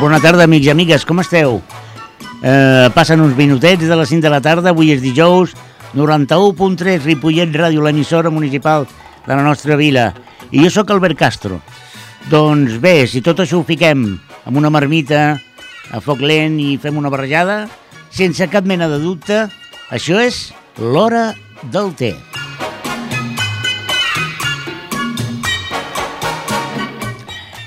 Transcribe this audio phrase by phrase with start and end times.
[0.00, 1.58] bona tarda, amics i amigues, com esteu?
[2.40, 5.52] Eh, passen uns minutets de les 5 de la tarda, avui és dijous,
[5.92, 8.86] 91.3 Ripollet Ràdio, l'emissora municipal
[9.26, 10.14] de la nostra vila.
[10.48, 11.60] I jo sóc Albert Castro.
[12.32, 14.06] Doncs bé, si tot això ho fiquem
[14.46, 15.34] amb una marmita,
[15.92, 17.66] a foc lent i fem una barrejada,
[18.10, 19.46] sense cap mena de dubte,
[19.90, 21.30] això és l'hora
[21.72, 22.14] del té.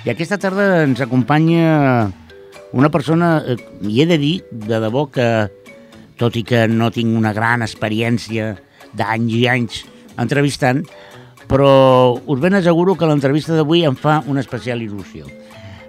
[0.04, 2.12] I aquesta tarda ens acompanya
[2.76, 3.56] una persona, eh,
[3.88, 5.48] i he de dir, de debò, que
[6.20, 8.54] tot i que no tinc una gran experiència
[8.94, 9.80] d'anys i anys
[10.20, 10.84] entrevistant,
[11.48, 15.28] però us ben asseguro que l'entrevista d'avui em fa una especial il·lusió.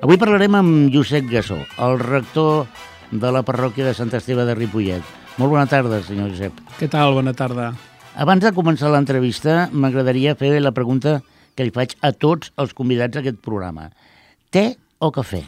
[0.04, 2.66] Avui parlarem amb Josep Gassó, el rector
[3.14, 5.04] de la parròquia de Sant Esteve de Ripollet.
[5.38, 6.58] Molt bona tarda, senyor Josep.
[6.78, 7.14] Què tal?
[7.14, 7.72] Bona tarda.
[8.18, 11.20] Abans de començar l'entrevista, m'agradaria fer la pregunta
[11.54, 13.88] que li faig a tots els convidats d'aquest programa.
[14.54, 15.42] Té o cafè?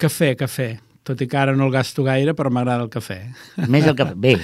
[0.00, 0.70] Cafè, cafè.
[1.02, 3.16] Tot i que ara no el gasto gaire, però m'agrada el cafè.
[3.66, 4.12] Més el cafè.
[4.14, 4.36] Bé,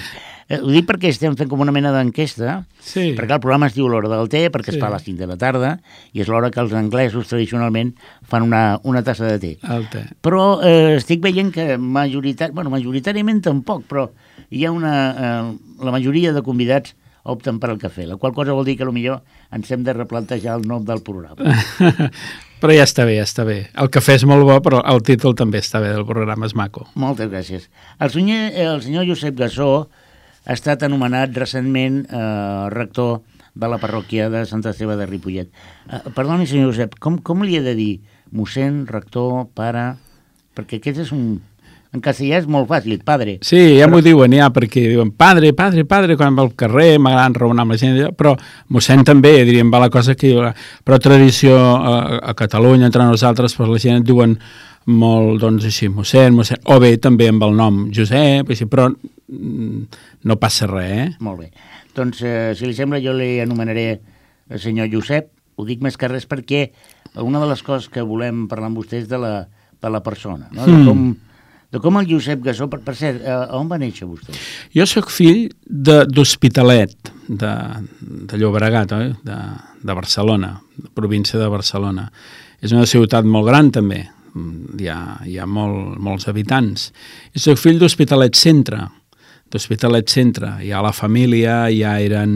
[0.49, 3.13] eh, ho dic perquè estem fent com una mena d'enquesta, Sí.
[3.15, 4.75] perquè el programa es diu l'hora del té, perquè Sí.
[4.75, 5.79] es fa a les 5 de la tarda,
[6.11, 7.93] i és l'hora que els anglesos tradicionalment
[8.27, 9.57] fan una, una tassa de té.
[9.63, 10.03] El té.
[10.21, 14.09] Però eh, estic veient que majoritat, bueno, majoritàriament tampoc, però
[14.51, 14.95] hi ha una...
[15.15, 18.87] Eh, la majoria de convidats opten per al cafè, la qual cosa vol dir que
[18.89, 19.21] millor
[19.55, 21.55] ens hem de replantejar el nom del programa.
[22.59, 23.69] Però ja està bé, ja està bé.
[23.79, 26.83] El cafè és molt bo, però el títol també està bé del programa, és maco.
[26.99, 27.69] Moltes gràcies.
[28.03, 29.69] El senyor, el senyor Josep Gassó
[30.43, 33.21] ha estat anomenat recentment eh, rector
[33.55, 35.47] de la parròquia de Santa Esteve de Ripollet.
[35.87, 37.93] Eh, perdoni, senyor Josep, com, com li he de dir?
[38.35, 39.93] Mossèn, rector, pare...
[40.57, 41.37] Perquè aquest és un...
[41.89, 43.39] En castellà és molt fàcil, padre.
[43.41, 47.41] Sí, ja m'ho diuen ja, perquè diuen padre, padre, padre, quan va al carrer, m'agrada
[47.41, 48.35] raonar amb la gent, però
[48.75, 50.35] mossèn també, diríem, va la cosa que...
[50.85, 51.95] Però tradició a,
[52.29, 54.35] a Catalunya, entre nosaltres, doncs la gent et diuen
[54.85, 59.81] molt, doncs així, mossèn, mossèn, o bé també amb el nom Josep, així, però mm,
[60.29, 61.07] no passa res, eh?
[61.25, 61.49] Molt bé.
[61.97, 63.87] Doncs, eh, si li sembla, jo li anomenaré
[64.49, 65.31] el senyor Josep.
[65.57, 66.67] Ho dic més que res perquè
[67.17, 69.33] una de les coses que volem parlar amb vostè és de la,
[69.81, 70.69] de la persona, no?
[70.69, 71.17] de, Mm.
[71.71, 72.67] De com el Josep Gassó...
[72.69, 74.33] Per, per cert, eh, on va néixer vostè?
[74.73, 77.51] Jo sóc fill de- d'Hospitalet, de,
[78.29, 79.11] de Llobregat, oi?
[79.25, 79.39] De,
[79.85, 82.07] de Barcelona, de província de Barcelona.
[82.61, 84.01] És una ciutat molt gran, també.
[84.33, 86.89] Mm, Hi ha, hi ha molt, molts habitants.
[87.33, 88.81] I sóc fill d'Hospitalet Centre,
[89.49, 90.55] d'Hospitalet Centre.
[90.65, 92.33] Ja la família ja eren,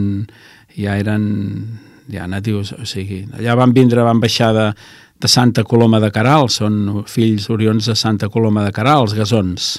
[0.78, 1.26] ja eren
[2.10, 4.64] ja natius, o sigui, allà van vindre, van baixar de,
[5.24, 9.70] de Santa Coloma de Caral, són fills orions de Santa Coloma de Caral, els gasons.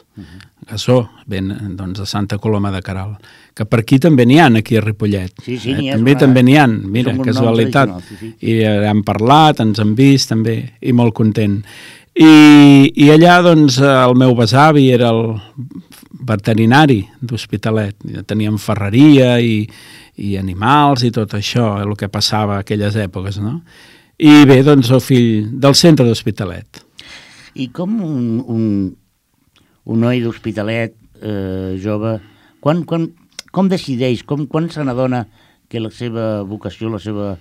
[0.65, 0.95] Gasó,
[1.29, 3.11] ben, doncs, de Santa Coloma de Caral.
[3.55, 5.35] Que per aquí també n'hi ha, aquí a Ripollet.
[5.45, 7.93] Sí, sí, és també una- també n'hi ha, mira, nom casualitat.
[8.07, 8.31] sí, sí.
[8.49, 11.59] I eh, hem parlat, ens hem vist també, i molt content.
[12.17, 12.31] I,
[12.95, 15.35] i allà, doncs, eh, el meu besavi era el
[16.25, 17.95] veterinari d'Hospitalet.
[18.27, 19.67] Teníem ferreria i,
[20.17, 23.59] i animals i tot això, el que passava a aquelles èpoques, no?
[24.15, 26.79] I bé, doncs, sóc fill del centre d'Hospitalet.
[27.59, 28.63] I com un, un,
[29.91, 32.15] un noi d'Hospitalet, eh, jove,
[32.63, 33.09] quan, quan,
[33.51, 35.25] com decideix, com, quan se n'adona
[35.67, 37.35] que la seva vocació, la seva...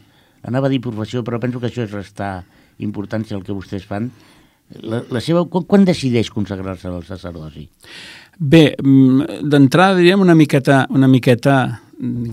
[0.45, 2.43] Anava a dir professió, però penso que això és restar
[2.85, 4.11] importància al que vostès fan.
[4.83, 7.65] La, la seva, quan, quan decideix consagrar-se al sacerdoci?
[8.37, 11.57] Bé, mm, d'entrada diríem una miqueta, una miqueta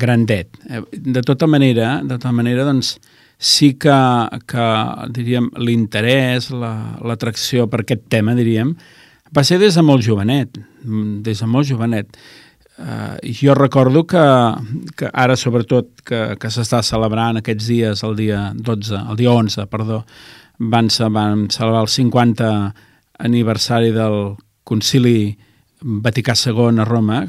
[0.02, 0.58] grandet.
[0.68, 2.98] Eh, De tota manera, de tota manera, doncs,
[3.42, 3.94] sí que,
[4.46, 4.66] que
[5.18, 8.76] diríem, l'interès, la- l'atracció per aquest tema, diríem,
[9.34, 10.60] va ser des de molt jovenet,
[11.26, 12.14] des de molt jovenet.
[12.82, 14.22] Uh, jo recordo que,
[14.98, 19.66] que ara, sobretot, que, que s'està celebrant aquests dies, el dia 12, el dia 11,
[19.70, 20.04] perdó,
[20.58, 22.50] van, van celebrar el 50
[23.22, 25.36] aniversari del concili
[25.82, 27.24] Vaticà II a Roma,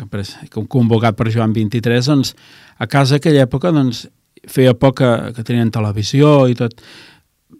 [0.69, 2.35] convocat per Joan XXIII, doncs,
[2.79, 4.07] a casa aquella època doncs,
[4.49, 6.81] feia poc que, que tenien televisió i tot.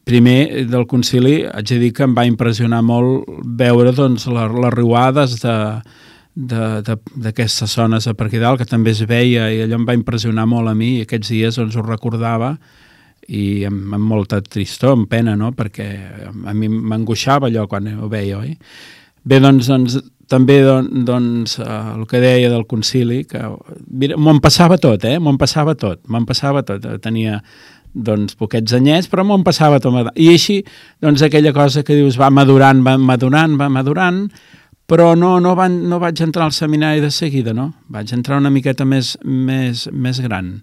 [0.09, 4.75] Primer del concili, haig de dir que em va impressionar molt veure doncs, les, les
[4.75, 5.57] riuades de,
[6.35, 10.47] d'aquestes zones a per aquí dalt, que també es veia, i allò em va impressionar
[10.49, 12.57] molt a mi, i aquests dies doncs, ho recordava,
[13.29, 15.53] i amb, amb molta tristor, amb pena, no?
[15.55, 15.87] perquè
[16.27, 18.57] a mi m'angoixava allò quan ho veia, oi?
[19.23, 20.01] Bé, doncs, doncs
[20.33, 23.43] també don, doncs, eh, el que deia del concili, que
[24.17, 25.19] m'ho passava tot, eh?
[25.21, 26.89] M'ho passava tot, m'ho passava tot.
[27.05, 27.43] Tenia
[27.93, 30.11] doncs, poquets anyets, però m'ho passava tot.
[30.17, 30.63] I així,
[31.05, 34.25] doncs, aquella cosa que dius va madurant, va madurant, va madurant,
[34.89, 37.71] però no, no, van, no vaig entrar al seminari de seguida, no?
[37.93, 40.57] Vaig entrar una miqueta més, més, més gran,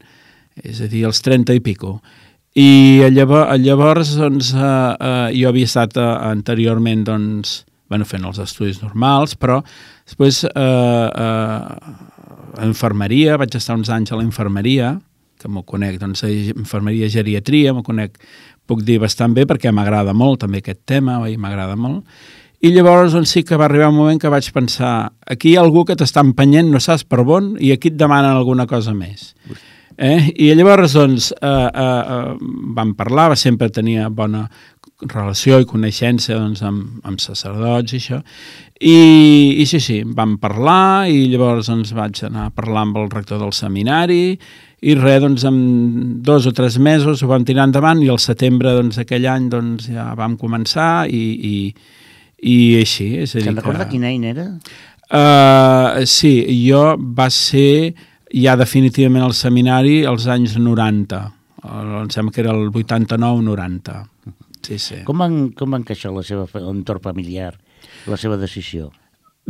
[0.62, 2.00] és a dir, als 30 i pico.
[2.60, 8.40] I llavors, llavors doncs, eh, eh, jo havia estat eh, anteriorment doncs, bueno, fent els
[8.42, 9.60] estudis normals, però
[10.08, 14.94] després eh, eh, infermeria, vaig estar uns anys a la infermeria,
[15.40, 18.20] que m'ho conec, doncs, a infermeria geriatria, m'ho conec,
[18.70, 21.38] puc dir bastant bé perquè m'agrada molt també aquest tema, oi?
[21.42, 22.06] m'agrada molt.
[22.60, 25.64] I llavors doncs, sí que va arribar un moment que vaig pensar aquí hi ha
[25.64, 29.32] algú que t'està empenyent, no saps per on, i aquí et demanen alguna cosa més.
[30.00, 30.32] Eh?
[30.40, 32.36] I llavors doncs, eh, eh, eh,
[32.76, 34.46] vam parlar, sempre tenia bona
[35.02, 38.22] relació i coneixença doncs, amb, amb sacerdots i això,
[38.80, 38.96] i,
[39.60, 43.44] i sí, sí, vam parlar i llavors doncs, vaig anar a parlar amb el rector
[43.44, 44.38] del seminari
[44.80, 45.60] i res, doncs, en
[46.24, 49.90] dos o tres mesos ho vam tirar endavant i al setembre doncs, aquell any doncs,
[49.92, 51.56] ja vam començar i, i,
[52.48, 53.18] i així.
[53.20, 53.98] És a dir Se'n recorda que...
[53.98, 54.48] quin any era?
[55.10, 56.38] Uh, sí,
[56.70, 57.92] jo va ser
[58.34, 61.20] ja definitivament al seminari als anys 90.
[61.64, 64.00] Em sembla que era el 89-90.
[64.66, 65.02] Sí, sí.
[65.08, 67.54] Com van, com van encaixar la seva entorn familiar,
[68.08, 68.90] la seva decisió?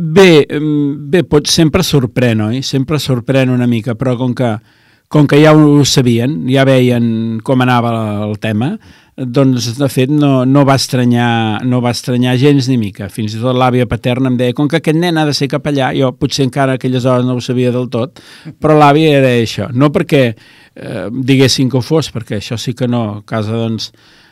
[0.00, 2.62] Bé, bé, pot, sempre sorprèn, oi?
[2.64, 4.54] Sempre sorprèn una mica, però com que,
[5.10, 7.92] com que ja ho sabien, ja veien com anava
[8.28, 8.76] el tema,
[9.20, 13.10] doncs, de fet, no, no, va estranyar, no va estranyar gens ni mica.
[13.12, 15.90] Fins i tot l'àvia paterna em deia, com que aquest nen ha de ser capellà,
[15.98, 18.22] jo potser encara aquelles hores no ho sabia del tot,
[18.62, 19.68] però l'àvia era això.
[19.74, 23.02] No perquè eh, diguessin que ho fos, perquè això sí que no.
[23.18, 23.90] A casa, doncs,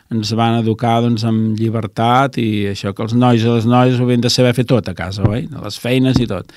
[0.08, 4.06] ens van educar doncs, amb llibertat i això que els nois i les noies ho
[4.06, 5.44] havien de saber fer tot a casa, oi?
[5.52, 6.48] les feines i tot.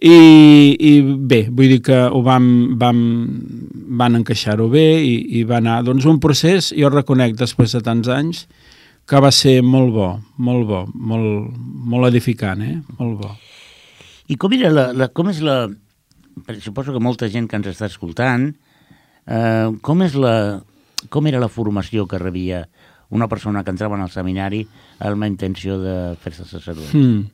[0.00, 0.16] I,
[0.76, 2.44] i bé, vull dir que ho vam,
[2.80, 3.00] vam,
[4.00, 8.12] van encaixar-ho bé i, i va anar doncs, un procés, jo reconec després de tants
[8.12, 8.44] anys,
[9.08, 11.54] que va ser molt bo, molt bo, molt,
[11.90, 12.76] molt edificant, eh?
[13.00, 13.32] molt bo.
[14.30, 15.64] I com, era la, la, com és la...
[16.62, 18.46] Suposo que molta gent que ens està escoltant,
[19.26, 20.60] eh, com, és la,
[21.12, 22.62] com era la formació que rebia
[23.10, 24.64] una persona que entrava en el seminari
[24.98, 26.94] amb la intenció de fer-se sacerdot.
[26.94, 27.28] Mm.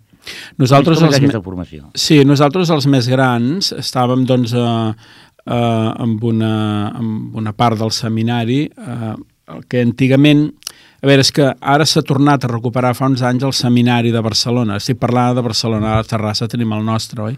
[0.59, 1.91] Nosaltres és aquesta formació?
[1.95, 4.69] Sí, nosaltres els més grans estàvem doncs a,
[5.47, 5.61] a,
[6.03, 6.55] amb, una,
[6.97, 9.15] amb una part del seminari eh,
[9.71, 10.49] que antigament
[10.97, 14.23] a veure, és que ara s'ha tornat a recuperar fa uns anys el seminari de
[14.25, 14.79] Barcelona.
[14.81, 17.37] Estic parlant de Barcelona, a Terrassa tenim el nostre, oi?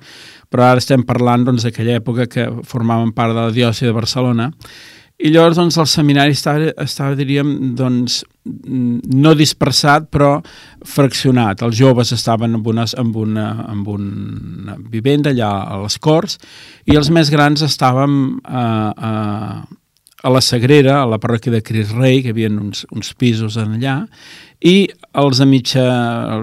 [0.49, 4.49] Però ara estem parlant doncs, d'aquella època que formaven part de la diòcesi de Barcelona
[5.19, 7.49] i llavors doncs, el seminari estava, estava diríem,
[7.79, 10.37] doncs, no dispersat, però
[10.87, 11.65] fraccionat.
[11.67, 16.39] Els joves estaven en una, en una, en una vivenda allà a les Corts
[16.87, 18.15] i els més grans estàvem
[18.47, 19.13] a, a,
[20.23, 23.59] a la Sagrera, a la parròquia de Cris Rei, que hi havia uns, uns pisos
[23.59, 23.99] en allà,
[24.63, 24.87] i
[25.19, 25.85] els de mitja,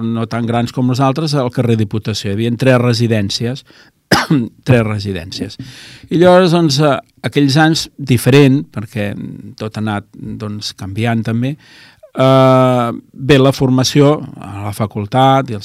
[0.03, 2.31] no tan grans com nosaltres, al carrer Diputació.
[2.31, 3.63] Hi havia tres residències
[4.67, 5.57] tres residències.
[6.09, 9.11] I llavors, doncs, eh, aquells anys diferent, perquè
[9.59, 15.59] tot ha anat doncs, canviant també, eh, ve la formació a la facultat eh,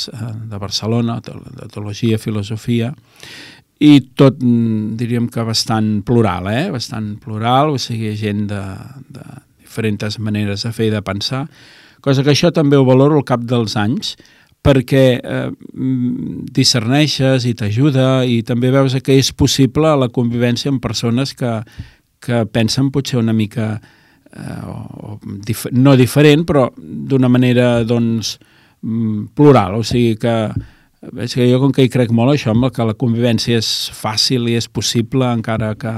[0.51, 2.93] de Barcelona, de Teologia, Filosofia,
[3.81, 6.69] i tot, mm, diríem que bastant plural, eh?
[6.71, 8.65] bastant plural, o sigui, gent de,
[9.09, 9.25] de
[9.63, 11.47] diferents maneres de fer i de pensar,
[12.05, 14.17] cosa que això també ho valoro al cap dels anys,
[14.61, 15.47] perquè eh,
[16.53, 21.61] discerneixes i t'ajuda i també veus que és possible la convivència amb persones que,
[22.21, 28.37] que pensen potser una mica eh, o, dif no diferent però d'una manera doncs
[29.37, 30.37] plural, o sigui que
[31.25, 34.49] és que jo com que hi crec molt això, amb que la convivència és fàcil
[34.53, 35.95] i és possible encara que,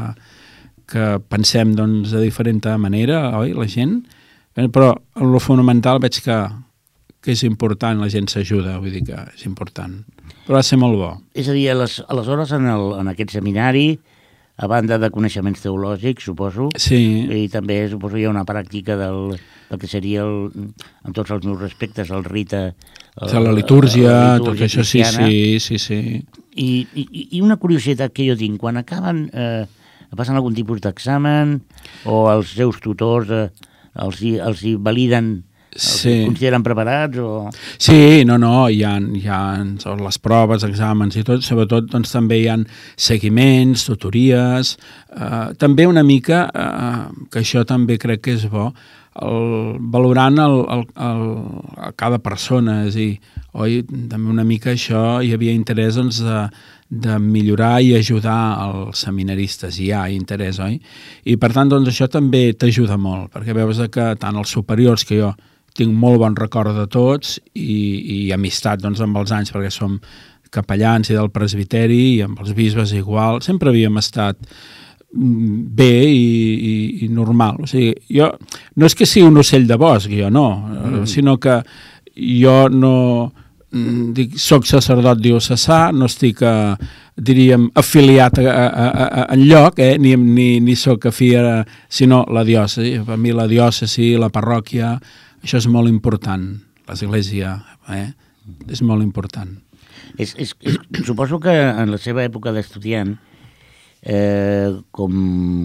[0.86, 4.02] que pensem doncs, de diferent manera, oi, la gent?
[4.54, 6.38] Però en lo fonamental veig que,
[7.22, 10.00] que és important, la gent s'ajuda, vull dir que és important.
[10.46, 11.12] Però va ser molt bo.
[11.38, 13.92] És a dir, les, aleshores en, el, en aquest seminari,
[14.62, 16.98] a banda de coneixements teològics, suposo, sí.
[17.30, 19.36] i també suposo hi ha una pràctica del,
[19.70, 20.50] del que seria, el,
[21.06, 22.72] en tots els meus respectes, el rite...
[23.16, 26.00] El, la litúrgia, la litúrgia tot això, sí, sí, sí, sí.
[26.52, 27.06] I, i,
[27.38, 29.64] I una curiositat que jo tinc, quan acaben, eh,
[30.18, 31.60] passen algun tipus d'examen,
[32.10, 33.46] o els seus tutors eh,
[34.04, 35.34] els, hi, els hi validen
[35.76, 36.24] sí.
[36.26, 37.18] consideren preparats?
[37.18, 37.50] O...
[37.78, 39.42] Sí, no, no, hi ha, hi ha
[40.02, 42.58] les proves, exàmens i tot, sobretot doncs, també hi ha
[42.96, 44.76] seguiments, tutories,
[45.12, 48.70] eh, també una mica, eh, que això també crec que és bo,
[49.20, 51.24] el, valorant el, el, el,
[51.88, 56.22] a cada persona, és a dir, oi, també una mica això hi havia interès doncs,
[56.24, 56.46] de,
[56.92, 60.78] de millorar i ajudar els seminaristes, hi ha interès, oi?
[61.24, 65.20] I per tant, doncs, això també t'ajuda molt, perquè veus que tant els superiors que
[65.20, 65.32] jo
[65.76, 67.78] tinc molt bon record de tots i,
[68.16, 69.98] i amistat doncs, amb els anys perquè som
[70.52, 76.26] capellans i del presbiteri i amb els bisbes igual, sempre havíem estat mm, bé i,
[76.72, 76.74] i,
[77.06, 77.62] i normal.
[77.64, 78.28] O sigui, jo,
[78.76, 81.06] no és que sigui un ocell de bosc, jo no, mm.
[81.08, 81.62] sinó que
[82.12, 82.96] jo no
[83.72, 86.76] mm, dic, soc sacerdot diocesà, no estic, a,
[87.16, 89.96] diríem, afiliat a, a, a, a enlloc, eh?
[89.98, 92.98] ni, ni, ni sóc afí a, sinó la diòcesi.
[93.06, 94.94] Per mi la diòcesi, la parròquia,
[95.42, 96.46] això és molt important,
[96.88, 97.56] l'església,
[97.90, 98.10] eh?
[98.70, 99.54] és molt important.
[100.18, 103.14] És, és, és, suposo que en la seva època d'estudiant,
[104.02, 105.14] eh, com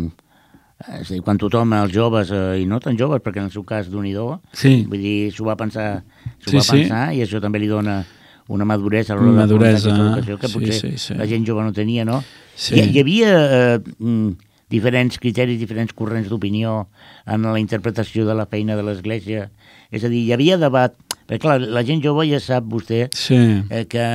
[0.08, 3.50] eh, és a dir, quan tothom, els joves, eh, i no tan joves, perquè en
[3.50, 4.14] el seu cas d'un i
[4.54, 4.86] sí.
[4.90, 6.04] vull dir, s'ho va pensar,
[6.40, 6.72] s'ho Sí, va sí.
[6.82, 8.04] pensar i això també li dona
[8.48, 11.16] una maduresa a l'hora de maduresa, vocació que sí, potser sí, sí.
[11.20, 12.22] la gent jove no tenia, no?
[12.56, 12.78] Sí.
[12.80, 14.30] Hi, hi havia eh, mm,
[14.72, 16.88] diferents criteris, diferents corrents d'opinió
[17.26, 19.50] en la interpretació de la feina de l'Església.
[19.92, 20.94] És a dir, hi havia debat,
[21.28, 23.38] perquè clar, la gent jove ja sap vostè Sí,
[23.70, 24.06] eh, que,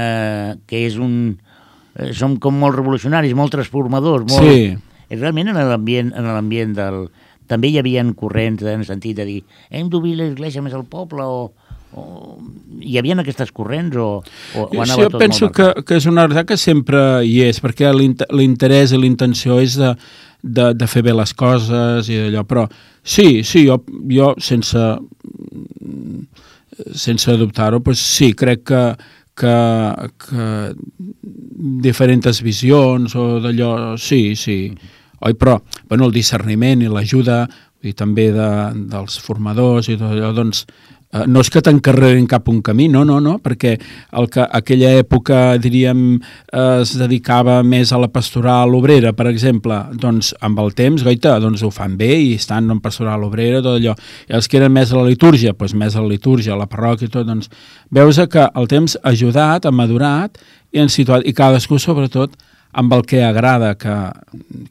[0.68, 1.38] que és un...
[1.96, 4.48] Eh, som com molt revolucionaris, molt transformadors, molt...
[4.48, 4.72] sí,
[5.12, 7.02] I realment en l'ambient en l'ambient del...
[7.50, 11.24] També hi havia corrents en el sentit de dir hem d'obrir l'església més al poble
[11.28, 11.42] o,
[11.92, 12.04] o...
[12.80, 14.06] Hi havia aquestes corrents o,
[14.56, 17.02] o, o Sí, anava jo tot penso molt que, que és una veritat que sempre
[17.28, 19.92] hi és, perquè l'int- l'interès i l'intenció és de,
[20.40, 22.64] de, de fer bé les coses i d'allò, però
[23.04, 24.80] sí, sí, jo, jo sense,
[26.94, 28.82] sense dubtar-ho, pues sí, crec que,
[29.36, 29.56] que,
[30.24, 30.46] que
[31.84, 34.58] diferents visions o d'allò, sí, sí,
[35.20, 35.58] oi, però
[35.88, 37.44] bueno, el discerniment i l'ajuda
[37.82, 38.48] i també de,
[38.92, 40.64] dels formadors i tot allò, doncs,
[41.28, 43.74] no és que t'encarreguin cap un camí, no, no, no, perquè
[44.18, 49.76] el que aquella època, diríem, eh, es dedicava més a la pastoral obrera, per exemple,
[50.00, 53.76] doncs amb el temps, goita, doncs ho fan bé i estan en pastoral obrera, tot
[53.76, 53.96] allò.
[54.30, 56.70] I els que eren més a la litúrgia, doncs més a la litúrgia, a la
[56.70, 57.52] parròquia i tot, doncs
[57.92, 60.40] veus que el temps ha ajudat, ha madurat
[60.72, 62.38] i han situat, i cadascú sobretot
[62.72, 63.94] amb el que agrada, que,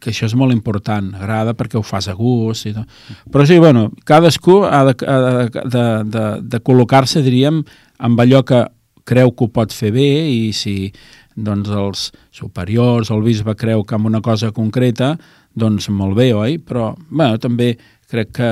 [0.02, 3.00] que això és molt important, agrada perquè ho fas a gust i tot.
[3.32, 7.62] Però sí, bueno, cadascú ha de, de, de, de, de col·locar-se, diríem,
[8.02, 8.66] amb allò que
[9.06, 10.92] creu que ho pot fer bé i si
[11.36, 15.16] doncs, els superiors o el bisbe creu que amb una cosa concreta,
[15.54, 16.58] doncs molt bé, oi?
[16.58, 17.76] Però bueno, també
[18.12, 18.52] crec que,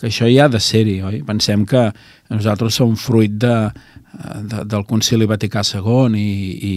[0.00, 1.22] que això hi ha de ser-hi, oi?
[1.26, 1.88] Pensem que
[2.30, 3.54] nosaltres som fruit de,
[4.12, 6.74] de, del Concili Vaticà II i, i,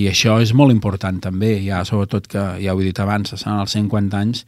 [0.00, 3.60] i això és molt important també, ja sobretot que ja ho he dit abans, estan
[3.60, 4.44] als 50 anys,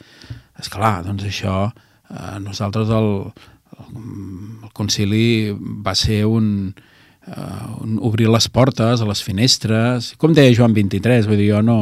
[0.58, 3.10] és clar, doncs això eh, nosaltres el,
[3.78, 5.50] el, concili
[5.84, 6.70] va ser un,
[7.26, 11.78] eh, un obrir les portes les finestres, com deia Joan 23, vull dir, jo no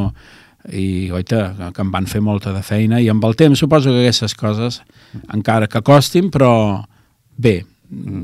[0.67, 4.01] i oita, que em van fer molta de feina i amb el temps suposo que
[4.01, 4.81] aquestes coses
[5.33, 6.83] encara que costin, però
[7.37, 7.61] bé,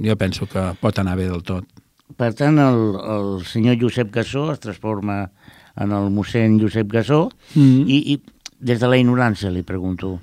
[0.03, 1.63] jo penso que pot anar bé del tot.
[2.17, 5.29] Per tant, el, el senyor Josep Gassó es transforma
[5.81, 7.85] en el mossèn Josep Gassó Mm.
[7.89, 8.19] i, i
[8.63, 10.19] des de la ignorància li pregunto,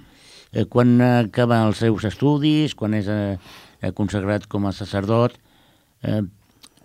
[0.53, 3.39] eh, quan acaba els seus estudis, quan és eh,
[3.83, 5.35] eh, consagrat com a sacerdot,
[6.03, 6.23] eh,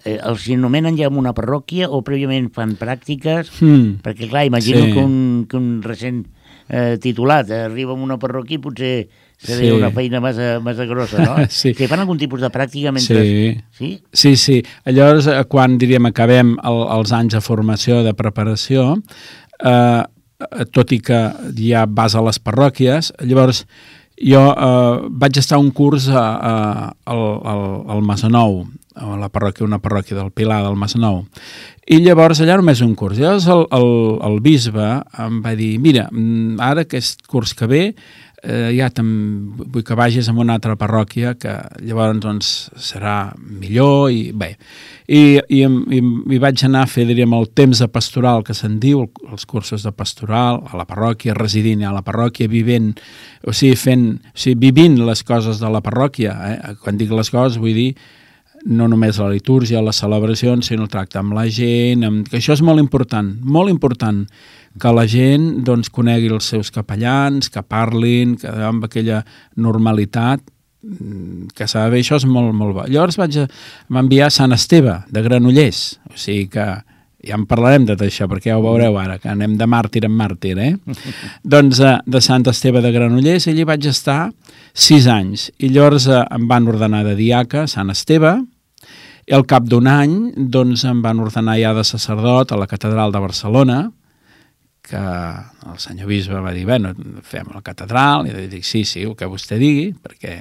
[0.06, 3.52] eh, els anomenen ja en una parròquia o prèviament fan pràctiques?
[3.62, 4.00] Mm.
[4.06, 4.92] Perquè, clar, imagino Sí.
[4.94, 6.25] que, un, que un recent
[6.70, 8.96] eh, titulat eh, arriba a una parròquia i potser
[9.38, 9.77] seria Sí.
[9.77, 11.36] una feina massa, massa grossa, no?
[11.50, 11.74] Sí.
[11.74, 13.22] Si fan algun tipus de pràctica mentre...
[13.24, 13.58] Sí.
[13.77, 13.92] Sí?
[14.13, 14.62] Sí, sí.
[14.86, 18.96] Llavors, eh, quan, diríem, acabem el, els anys de formació, de preparació,
[19.63, 20.04] eh,
[20.75, 21.20] tot i que
[21.60, 23.65] ja vas a les parròquies, llavors
[24.20, 26.56] jo eh, vaig estar un curs a, a,
[27.12, 27.63] al, al,
[27.96, 28.62] al Masanou,
[28.96, 31.25] a la parròquia, una parròquia del Pilar del Masanou.
[31.92, 33.18] I llavors allà només un curs.
[33.20, 33.89] Llavors el, el,
[34.30, 34.86] el bisbe
[35.22, 37.82] em va dir, mira, mm, ara aquest curs que ve
[38.46, 44.32] eh, ja vull que vagis a una altra parròquia que llavors doncs, serà millor i
[44.32, 44.54] bé.
[45.08, 46.02] I, i, i,
[46.36, 49.86] i vaig anar a fer, diríem, el temps de pastoral que se'n diu, els cursos
[49.86, 52.94] de pastoral a la parròquia, residint a la parròquia, vivint,
[53.46, 56.38] o sigui, fent, o sigui, vivint les coses de la parròquia.
[56.52, 56.75] Eh?
[56.84, 57.90] Quan dic les coses vull dir
[58.66, 62.25] no només la litúrgia, les celebracions, sinó el tracte amb la gent, amb...
[62.28, 64.24] que això és molt important, molt important,
[64.79, 69.22] que la gent doncs, conegui els seus capellans, que parlin, que amb aquella
[69.55, 70.41] normalitat,
[70.84, 72.84] mm, que s'ha de això és molt, molt bo.
[72.88, 73.48] Llavors vaig a-
[73.89, 76.65] m'enviar a Sant Esteve, de Granollers, o sigui que
[77.25, 80.03] ja en parlarem de tot això, perquè ja ho veureu ara, que anem de màrtir
[80.05, 80.75] en màrtir, eh?
[81.44, 84.32] doncs eh, de Sant Esteve de Granollers, allí vaig estar
[84.74, 88.44] sis anys, i llavors eh, em van ordenar de diaca a Sant Esteve,
[89.25, 93.12] i al cap d'un any doncs, em van ordenar ja de sacerdot a la catedral
[93.12, 93.91] de Barcelona,
[94.86, 96.94] que el senyor bisbe va dir, bueno,
[97.25, 100.38] fem la catedral, i dic, sí, sí, el que vostè digui, perquè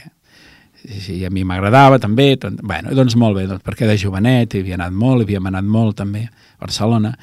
[1.01, 4.65] sí a mi m'agradava també, tot, bueno, doncs molt bé, doncs, perquè de jovenet hi
[4.65, 7.15] havia anat molt, hi havíem anat molt també a Barcelona,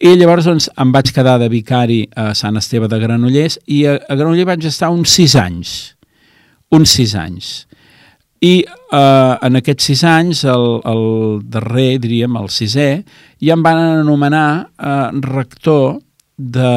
[0.00, 3.98] i llavors doncs, em vaig quedar de vicari a Sant Esteve de Granollers i a,
[4.00, 5.74] a Granollers vaig estar uns sis anys,
[6.72, 7.50] uns sis anys.
[8.40, 11.02] I eh, en aquests sis anys, el, el
[11.52, 12.88] darrer, diríem, el sisè,
[13.44, 15.98] ja em van anomenar eh, rector
[16.40, 16.72] de,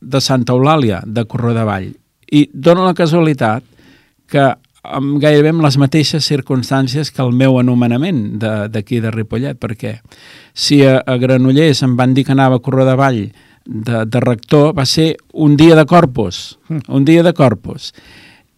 [0.00, 1.90] de Santa Eulàlia, de Corró de Vall.
[2.30, 3.64] I dona la casualitat
[4.30, 9.58] que amb gairebé amb les mateixes circumstàncies que el meu anomenament d'aquí de, de Ripollet,
[9.60, 9.98] perquè
[10.54, 13.20] si a, a Granollers em van dir que anava a Corró de Vall
[13.64, 16.88] de, de rector, va ser un dia de corpus, mm.
[16.88, 17.92] un dia de corpus.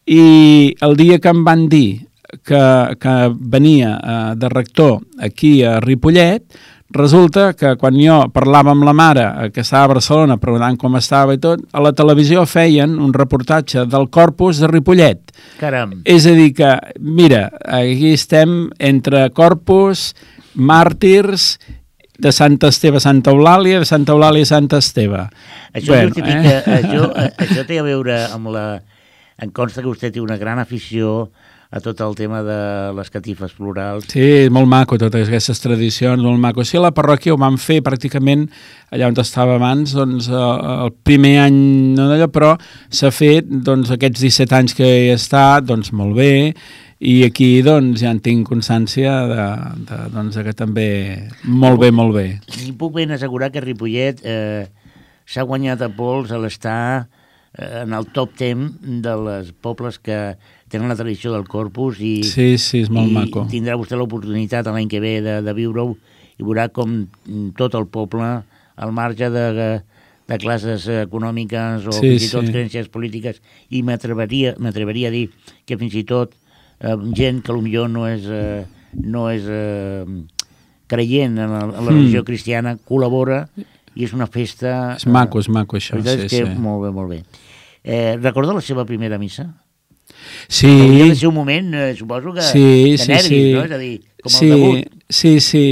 [0.07, 2.07] I el dia que em van dir
[2.47, 2.63] que,
[3.01, 6.47] que venia eh, de rector aquí a Ripollet,
[6.93, 10.97] Resulta que quan jo parlava amb la mare, eh, que estava a Barcelona, preguntant com
[10.99, 15.33] estava i tot, a la televisió feien un reportatge del Corpus de Ripollet.
[15.61, 16.03] Caram.
[16.05, 20.11] És a dir que, mira, aquí estem entre Corpus,
[20.55, 21.57] màrtirs
[22.23, 25.25] de Santa Esteve a Santa Eulàlia, de Santa Eulàlia a Santa Esteve.
[25.73, 26.61] Això, bueno, eh?
[26.77, 27.09] això,
[27.41, 28.67] això té a veure amb la...
[29.43, 31.33] Em consta que vostè té una gran afició
[31.73, 32.59] a tot el tema de
[32.93, 34.05] les catifes florals.
[34.13, 36.67] Sí, molt maco, totes aquestes tradicions, molt maco.
[36.69, 38.45] Sí, a la parròquia ho vam fer pràcticament
[38.93, 40.43] allà on estava abans, doncs eh,
[40.85, 41.57] el primer any
[41.97, 42.53] no d'allò, però
[42.93, 46.33] s'ha fet doncs, aquests 17 anys que he estat, doncs molt bé,
[47.01, 49.49] i aquí doncs ja en tinc constància de,
[49.89, 50.91] de, doncs, que també
[51.49, 52.27] molt bé, molt bé.
[52.63, 54.69] I puc ben assegurar que Ripollet eh,
[55.25, 57.09] s'ha guanyat a pols a l'estar
[57.57, 60.21] eh, en el top 10 de les pobles que
[60.73, 63.47] tenen la tradició del Corpus i, sí, sí, és molt i maco.
[63.53, 65.93] tindrà vostè l'oportunitat l'any que ve de, de viure-ho
[66.39, 67.03] i veurà com
[67.59, 68.29] tot el poble,
[68.83, 69.47] al marge de,
[70.29, 72.55] de classes econòmiques o sí, fins i tot sí.
[72.55, 75.27] creences polítiques, i m'atreveria a dir
[75.69, 76.33] que fins i tot
[76.81, 78.65] eh, gent que potser no és, eh,
[79.05, 80.05] no és eh,
[80.93, 82.29] creient en la, en la religió mm.
[82.29, 83.45] cristiana col·labora
[83.95, 84.97] i és una festa...
[84.97, 86.01] És maco, és maco això.
[86.01, 86.61] sí, és que sí.
[86.61, 87.21] Molt bé, molt bé.
[87.83, 89.51] Eh, recorda la seva primera missa?
[90.49, 90.71] Sí.
[90.71, 93.65] Hauria de ser un moment, eh, suposo que, sí, de nervis, sí, no?
[93.67, 94.97] És a dir, com sí, el debut.
[95.09, 95.67] Sí, sí.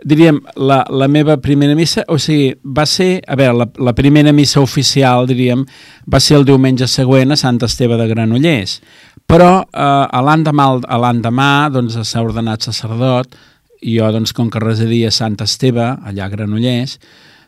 [0.00, 4.32] Diríem, la, la meva primera missa, o sigui, va ser, a veure, la, la primera
[4.32, 5.66] missa oficial, diríem,
[6.08, 8.78] va ser el diumenge següent a Sant Esteve de Granollers.
[9.28, 10.70] Però eh, l'endemà,
[11.04, 13.36] l'endemà, doncs, s'ha ordenat sacerdot,
[13.84, 16.96] i jo, doncs, com que residia a Sant Esteve, allà a Granollers,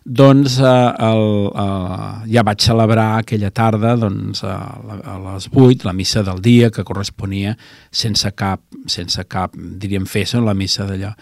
[0.04, 0.72] doncs eh,
[1.08, 4.58] el, eh, ja vaig celebrar aquella tarda doncs, a,
[5.04, 7.56] a les 8 la missa del dia que corresponia
[7.90, 11.14] sense cap, sense cap diríem festa, la missa d'allò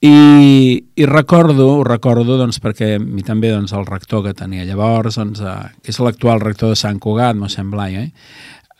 [0.00, 5.16] i, i recordo, recordo doncs, perquè a mi també doncs, el rector que tenia llavors,
[5.16, 8.10] doncs, eh, que és l'actual rector de Sant Cugat, mossèn Blai, eh?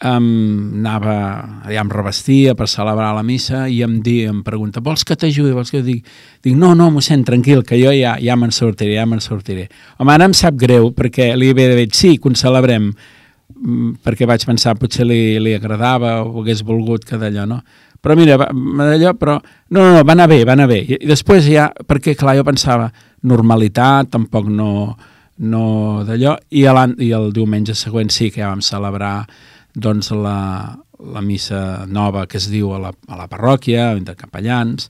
[0.05, 5.05] Um, anava, ja em revestia per celebrar la missa i em, di, em pregunta, vols
[5.07, 5.55] que t'ajudi?
[5.57, 6.05] Vols que dic,
[6.45, 9.69] dic, no, no, mossèn, tranquil, que jo ja, ja me'n sortiré, ja me'n sortiré.
[9.99, 12.93] Home, ara em sap greu, perquè li havia de dir, sí, que celebrem,
[13.57, 17.63] mm, perquè vaig pensar potser li, li agradava o hagués volgut que d'allò, no?
[18.05, 19.41] Però mira, d'allò, però...
[19.71, 20.83] No, no, no, va anar bé, va anar bé.
[20.85, 22.91] I, i després ja, perquè clar, jo pensava,
[23.27, 24.95] normalitat, tampoc no,
[25.43, 25.65] no
[26.07, 29.25] d'allò, i, i el diumenge següent sí que ja vam celebrar
[29.77, 30.75] doncs, la,
[31.12, 34.89] la missa nova que es diu a la, a la parròquia, de capellans,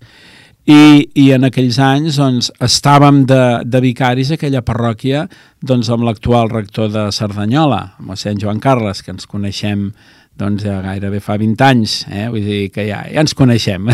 [0.66, 5.27] i, i en aquells anys doncs, estàvem de, de vicaris aquella parròquia
[5.62, 9.90] doncs, amb l'actual rector de Cerdanyola, mossèn Joan Carles, que ens coneixem
[10.37, 12.27] doncs, ja gairebé fa 20 anys, eh?
[12.33, 13.88] vull dir que ja, ja ens coneixem,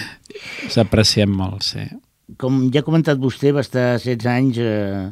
[0.74, 1.86] s'apreciem molt, sí.
[2.40, 5.06] Com ja ha comentat vostè, va estar 16 anys eh,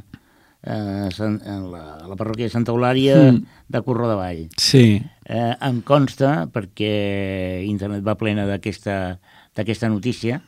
[0.62, 3.64] eh, en la, la parròquia de Santa Eulària mm.
[3.68, 4.44] de Corró de Vall.
[4.60, 5.00] Sí.
[5.24, 10.42] Eh, em consta, perquè internet va plena d'aquesta notícia,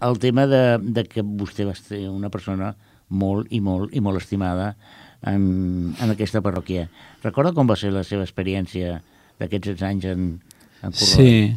[0.00, 2.74] el tema de, de que vostè va ser una persona
[3.08, 4.74] molt i molt i molt estimada
[5.26, 6.88] en, en aquesta parròquia.
[7.24, 9.00] Recorda com va ser la seva experiència
[9.40, 10.26] d'aquests anys en,
[10.82, 11.12] en Corró?
[11.12, 11.56] Sí,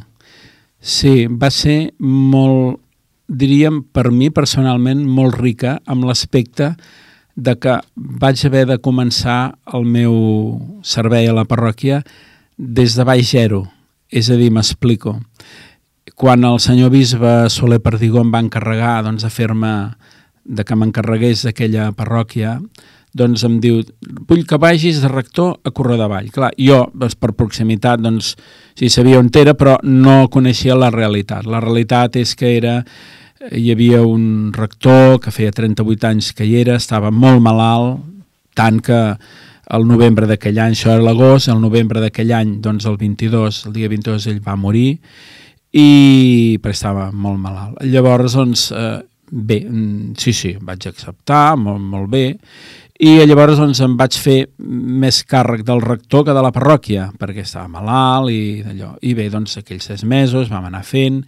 [0.80, 2.82] sí, va ser molt,
[3.28, 6.74] diríem, per mi personalment, molt rica amb l'aspecte
[7.40, 10.14] de que vaig haver de començar el meu
[10.84, 12.04] servei a la parròquia
[12.58, 13.64] des de baix zero.
[14.12, 15.16] És a dir, m'explico.
[16.20, 19.74] Quan el senyor bisbe Soler Perdigó em va encarregar doncs, de fer-me
[20.44, 22.58] de que m'encarregués d'aquella parròquia,
[23.16, 23.80] doncs em diu,
[24.28, 26.30] vull que vagis de rector a Vall.
[26.32, 28.36] Clar, jo, doncs, per proximitat, doncs,
[28.76, 31.46] sí sabia on era, però no coneixia la realitat.
[31.46, 32.84] La realitat és que era
[33.40, 38.02] hi havia un rector que feia 38 anys que hi era, estava molt malalt,
[38.58, 39.00] tant que
[39.70, 43.78] el novembre d'aquell any, això era l'agost, el novembre d'aquell any, doncs el 22, el
[43.78, 44.98] dia 22 ell va morir
[45.72, 47.80] i perquè estava molt malalt.
[47.86, 49.00] Llavors, doncs, eh,
[49.32, 52.26] bé, mm, sí, sí, vaig acceptar, molt, molt bé,
[53.00, 57.46] i llavors doncs, em vaig fer més càrrec del rector que de la parròquia, perquè
[57.46, 58.98] estava malalt i d'allò.
[59.00, 61.24] I bé, doncs, aquells sis mesos vam anar fent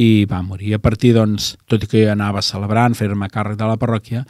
[0.00, 0.74] i va morir.
[0.74, 4.24] A partir, doncs, tot i que jo anava celebrant, fer-me càrrec de la parròquia,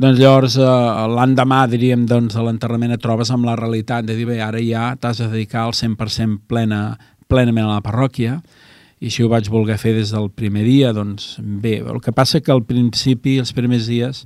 [0.00, 0.66] doncs llavors eh,
[1.12, 4.92] l'endemà, diríem, doncs, de l'enterrament et trobes amb la realitat de dir, bé, ara ja
[4.96, 6.82] t'has de dedicar al 100% plena,
[7.28, 8.40] plenament a la parròquia,
[9.02, 12.40] i si ho vaig voler fer des del primer dia, doncs bé, el que passa
[12.40, 14.24] que al principi, els primers dies,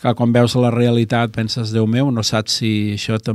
[0.00, 3.32] que quan veus la realitat penses, Déu meu, no saps si això eh,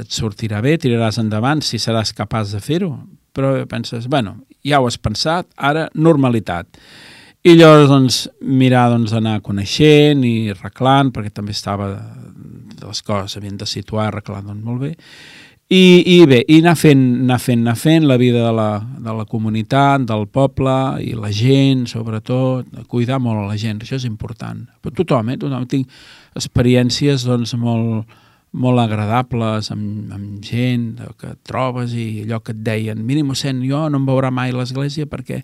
[0.00, 2.94] et sortirà bé, tiraràs endavant, si seràs capaç de fer-ho,
[3.32, 6.68] però penses, bueno, ja ho has pensat, ara normalitat.
[7.42, 13.34] I llavors, doncs, mirar doncs, anar coneixent i arreglant, perquè també estava de les coses
[13.38, 14.92] havien de situar, arreglant doncs, molt bé.
[15.72, 18.68] I, i bé, i anar fent, anar fent, anar fent la vida de la,
[19.06, 23.96] de la comunitat, del poble i la gent, sobretot, cuidar molt a la gent, això
[23.96, 24.66] és important.
[24.84, 25.38] Però tothom, eh?
[25.40, 25.64] Tothom.
[25.70, 25.88] Tinc
[26.36, 28.18] experiències doncs, molt,
[28.52, 33.86] molt agradables, amb, amb gent que trobes i allò que et deien, miri mossèn, jo
[33.88, 35.40] no em veurà mai l'església perquè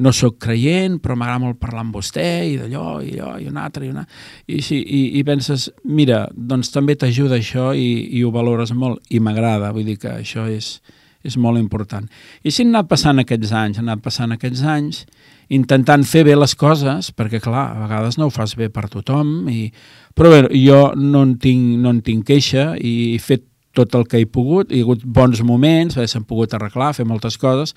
[0.00, 3.60] no sóc creient, però m'agrada molt parlar amb vostè i d'allò, i allò, i un
[3.60, 4.06] altre, i una...
[4.46, 9.04] I, sí, i, i penses, mira, doncs també t'ajuda això i, i ho valores molt.
[9.12, 10.78] I m'agrada, vull dir que això és,
[11.26, 12.08] és molt important.
[12.40, 15.04] I si han anat passant aquests anys, han anat passant aquests anys,
[15.48, 19.46] intentant fer bé les coses, perquè clar, a vegades no ho fas bé per tothom
[19.52, 19.68] i
[20.16, 23.44] però bé, jo no en tinc, no en tinc queixa i he fet
[23.76, 27.36] tot el que he pogut, hi ha hagut bons moments, s'han pogut arreglar, fer moltes
[27.40, 27.74] coses,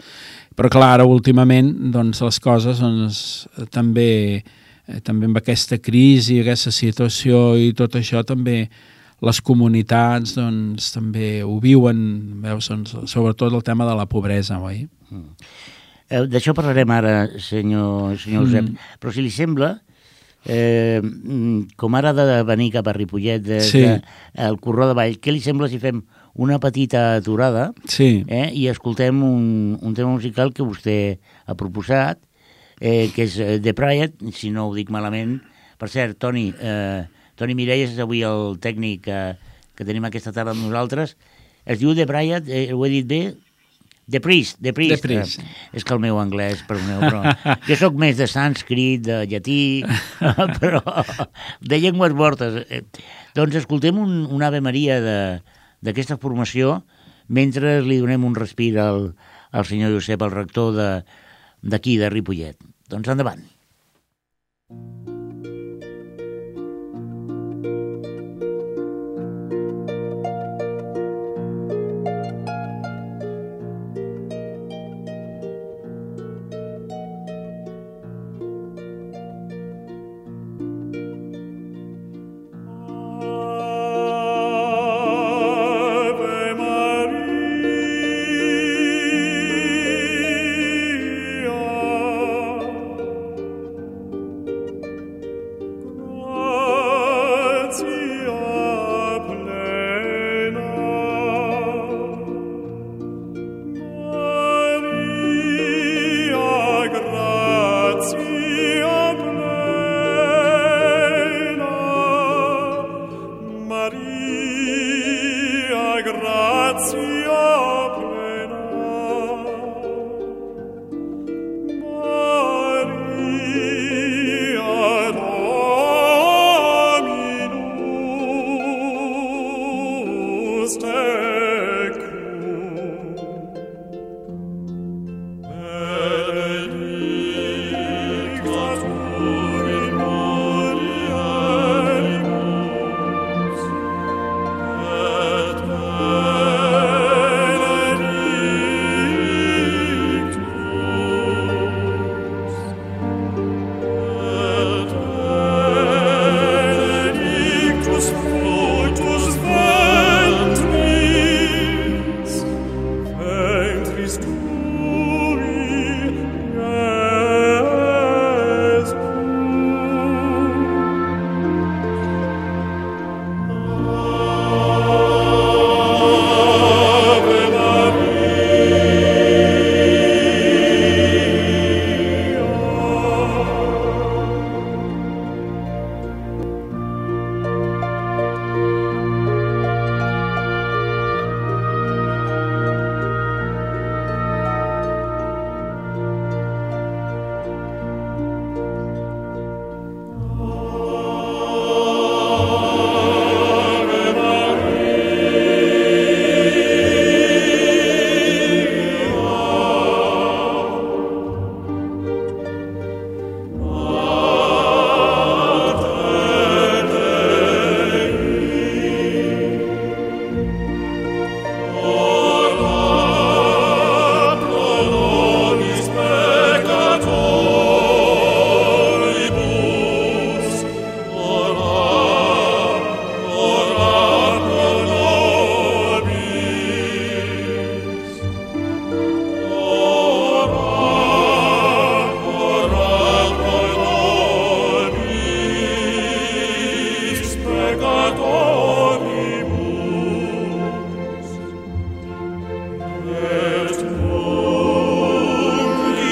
[0.56, 3.20] però clar, ara últimament doncs, les coses doncs,
[3.76, 8.62] també, eh, també amb aquesta crisi, aquesta situació i tot això també
[9.20, 12.00] les comunitats doncs, també ho viuen,
[12.46, 14.86] veus, doncs, sobretot el tema de la pobresa, oi?
[15.12, 15.36] Mm.
[16.10, 18.94] Eh, D'això parlarem ara, senyor, senyor Josep, mm.
[19.02, 19.76] però si li sembla,
[20.50, 21.02] eh,
[21.78, 23.84] com ara de venir cap a Ripollet, de, sí.
[23.86, 24.00] de,
[24.46, 26.02] el Corró de Vall, què li sembla si fem
[26.40, 28.24] una petita aturada sí.
[28.28, 32.22] eh, i escoltem un, un tema musical que vostè ha proposat,
[32.80, 35.38] eh, que és eh, The Pride, si no ho dic malament.
[35.80, 37.04] Per cert, Toni, eh,
[37.40, 39.36] Toni Mireia és avui el tècnic eh,
[39.76, 41.16] que tenim aquesta tarda amb nosaltres.
[41.70, 43.22] Es diu The Pride, eh, ho he dit bé?
[44.10, 44.96] The Priest, The Priest.
[44.96, 45.44] The Priest.
[45.44, 47.34] Eh, és que el meu anglès, perdoneu, però
[47.68, 49.62] jo sóc més de sànscrit, de llatí,
[50.62, 50.82] però
[51.62, 52.64] de llengües mortes.
[52.70, 52.82] Eh,
[53.38, 56.80] doncs escoltem un, un Ave Maria d'aquesta formació
[57.30, 59.12] mentre li donem un respir al,
[59.54, 62.58] al senyor Josep, el rector d'aquí, de, de Ripollet.
[62.90, 63.46] Doncs endavant.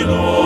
[0.07, 0.36] Lord.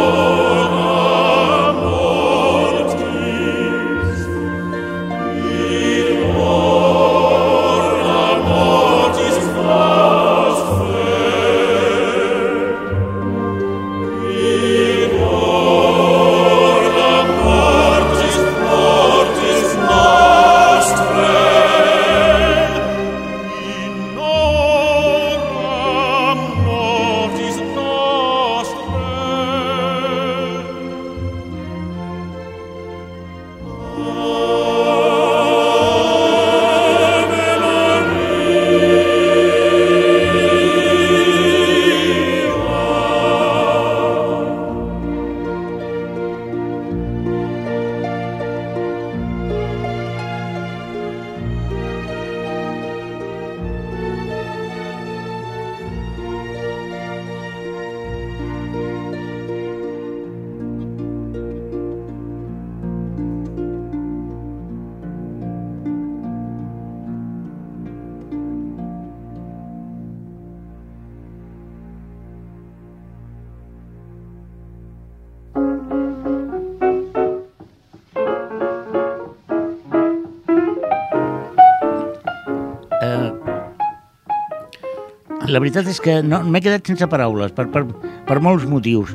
[85.51, 87.85] La veritat és que no, m'he quedat sense paraules per, per,
[88.27, 89.13] per molts motius.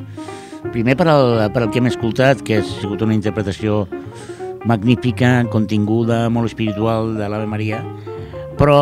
[0.73, 3.85] Primer per al, per al que hem escoltat, que ha sigut una interpretació
[4.67, 7.81] magnífica, continguda, molt espiritual de l'Ave Maria,
[8.59, 8.81] però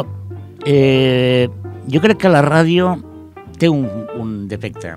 [0.66, 1.48] eh,
[1.92, 2.96] jo crec que la ràdio
[3.60, 3.86] té un,
[4.20, 4.96] un defecte.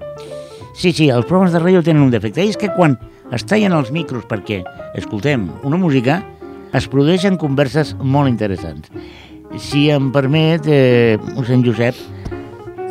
[0.79, 2.97] Sí, sí, els programes de ràdio tenen un defecte, i és que quan
[3.35, 4.63] es tallen els micros perquè
[4.97, 6.23] escoltem una música,
[6.77, 8.89] es produeixen converses molt interessants.
[9.59, 11.97] Si em permet, eh, mossèn Josep,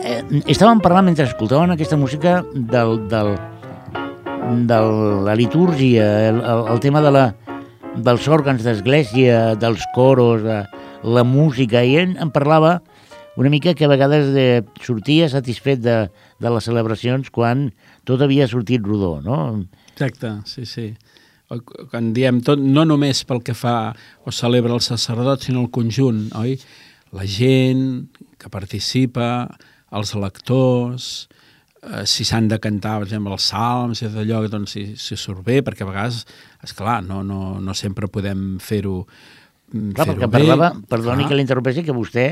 [0.03, 3.33] eh, estàvem parlant mentre escoltaven aquesta música del, del,
[4.69, 4.79] de
[5.27, 7.25] la litúrgia, el, el, el tema de la,
[7.95, 10.63] dels òrgans d'església, dels coros, de
[11.07, 12.79] la música, i ell em parlava
[13.37, 14.47] una mica que a vegades de,
[14.81, 15.97] sortia satisfet de,
[16.41, 17.69] de les celebracions quan
[18.07, 19.41] tot havia sortit rodó, no?
[19.93, 20.91] Exacte, sí, sí
[21.47, 23.93] quan diem tot, no només pel que fa
[24.27, 26.57] o celebra el sacerdot, sinó el conjunt, oi?
[27.15, 29.47] La gent que participa,
[29.97, 31.27] els lectors,
[31.81, 35.43] eh, si s'han de cantar, per exemple, els salms i d'allò, doncs si, si surt
[35.45, 36.23] bé, perquè a vegades,
[36.63, 40.33] és clar, no, no, no sempre podem fer-ho mm, fer perquè bé.
[40.39, 41.31] parlava, perdoni clar.
[41.31, 42.29] que l'interrompessi, que vostè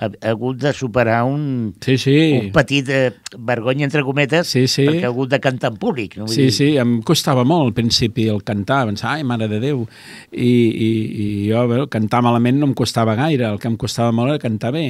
[0.00, 2.16] ha, ha hagut de superar un, sí, sí.
[2.40, 4.86] un petit eh, vergonya, entre cometes, sí, sí.
[4.88, 6.16] perquè ha hagut de cantar en públic.
[6.16, 6.26] No?
[6.26, 6.54] Vull sí, dir...
[6.56, 9.84] sí, em costava molt al principi el cantar, pensar, ai, mare de Déu,
[10.32, 10.90] i, i,
[11.24, 14.42] i jo, bé, cantar malament no em costava gaire, el que em costava molt era
[14.42, 14.86] cantar bé,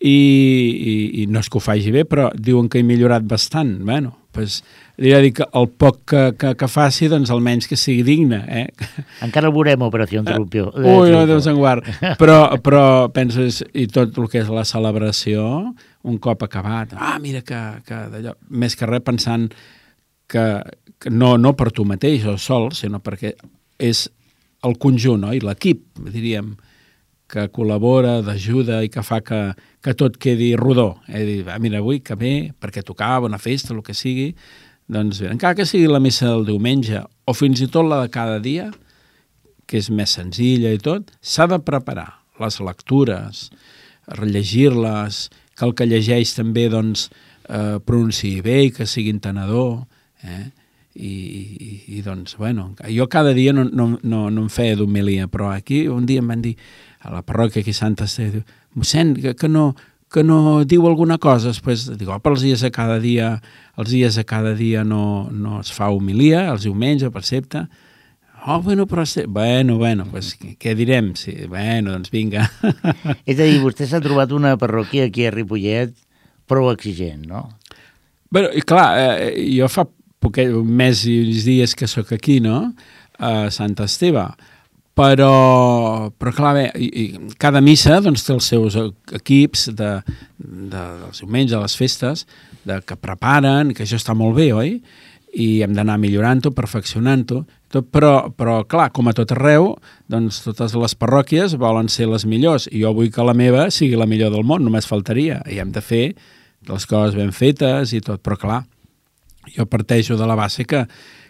[0.00, 3.78] i, i, i no és que ho faci bé, però diuen que he millorat bastant,
[3.84, 4.58] bueno, pues,
[5.00, 8.42] li he dir que el poc que, que, que faci, doncs almenys que sigui digne.
[8.44, 8.66] Eh?
[9.26, 10.68] Encara el veurem, Operació Interrupció.
[10.74, 11.88] Uh, ui, no, Déu se'n guard.
[12.20, 12.82] Però, però
[13.14, 15.46] penses, i tot el que és la celebració,
[16.06, 19.48] un cop acabat, ah, mira que, que d'allò, més que res pensant
[20.30, 20.44] que,
[21.02, 23.32] que no, no per tu mateix o sol, sinó perquè
[23.82, 24.06] és
[24.66, 25.32] el conjunt, no?
[25.34, 25.82] i l'equip,
[26.12, 26.54] diríem,
[27.30, 29.40] que col·labora, d'ajuda i que fa que,
[29.82, 30.96] que tot quedi rodó.
[31.08, 31.24] Eh?
[31.26, 34.30] Dir, ah, mira, avui que bé, perquè tocava, una festa, el que sigui,
[34.86, 38.12] doncs bé, encara que sigui la missa del diumenge o fins i tot la de
[38.14, 38.70] cada dia,
[39.66, 43.48] que és més senzilla i tot, s'ha de preparar les lectures,
[44.20, 47.08] rellegir-les, que el que llegeix també doncs,
[47.48, 49.82] eh, pronunciï bé i que sigui entenedor,
[50.22, 50.46] eh?
[50.96, 55.26] I, i, i doncs, bueno, jo cada dia no, no, no, no em feia d'homilia,
[55.28, 56.54] però aquí un dia em van dir,
[57.06, 58.42] a la parròquia aquí a Santa Esteve,
[58.76, 59.70] mossèn, que, que no,
[60.12, 63.36] que no diu alguna cosa, després dic, oh, però els dies a cada dia,
[63.78, 67.66] els dies a cada dia no, no es fa homilia, els diumenges, percepte,
[68.46, 69.04] oh, bueno, però...
[69.26, 71.14] Bueno, bueno, pues, què, què direm?
[71.18, 72.46] Sí, bueno, doncs vinga.
[73.26, 75.94] És a dir, vostè s'ha trobat una parròquia aquí a Ripollet
[76.46, 77.48] prou exigent, no?
[78.30, 79.86] Bueno, i clar, eh, jo fa
[80.22, 82.70] poquet, un mes i uns dies que sóc aquí, no?,
[83.16, 84.26] a Sant Esteve,
[84.96, 88.76] però, però clar, bé, i, i cada missa doncs, té els seus
[89.18, 89.90] equips de,
[90.38, 92.24] de, dels diumenges, de les festes,
[92.64, 94.78] de, que preparen, que això està molt bé, oi?
[95.36, 99.74] I hem d'anar millorant-ho, perfeccionant-ho, tot, però, però clar, com a tot arreu,
[100.08, 104.00] doncs totes les parròquies volen ser les millors, i jo vull que la meva sigui
[104.00, 106.06] la millor del món, només faltaria, i hem de fer
[106.70, 108.62] les coses ben fetes i tot, però clar,
[109.52, 110.86] jo parteixo de la base que,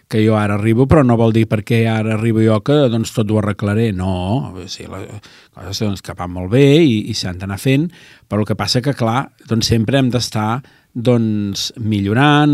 [0.07, 3.31] que jo ara arribo, però no vol dir perquè ara arribo jo que doncs, tot
[3.31, 3.89] ho arreglaré.
[3.95, 5.21] No, o sigui, les
[5.53, 7.89] coses doncs, que van molt bé i, i s'han d'anar fent,
[8.27, 10.61] però el que passa que, clar, doncs, sempre hem d'estar
[10.97, 12.53] doncs, millorant,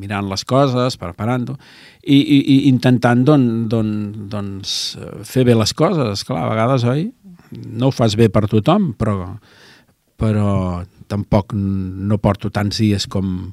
[0.00, 1.54] mirant les coses, preparant-ho,
[2.02, 3.92] i, i, i intentant don, don,
[4.32, 4.96] doncs,
[5.28, 6.24] fer bé les coses.
[6.26, 7.06] Clar, a vegades, oi?
[7.70, 9.36] No ho fas bé per tothom, però,
[10.18, 10.48] però
[11.12, 13.52] tampoc no porto tants dies com,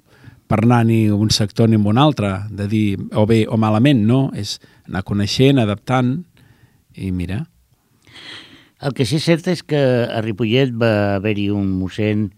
[0.51, 4.25] per anar ni un sector ni un altre, de dir o bé o malament, no,
[4.35, 4.57] és
[4.89, 6.17] anar coneixent, adaptant
[6.99, 7.45] i mira.
[8.81, 12.29] El que sí és cert és que a Ripollet va haver-hi un mossèn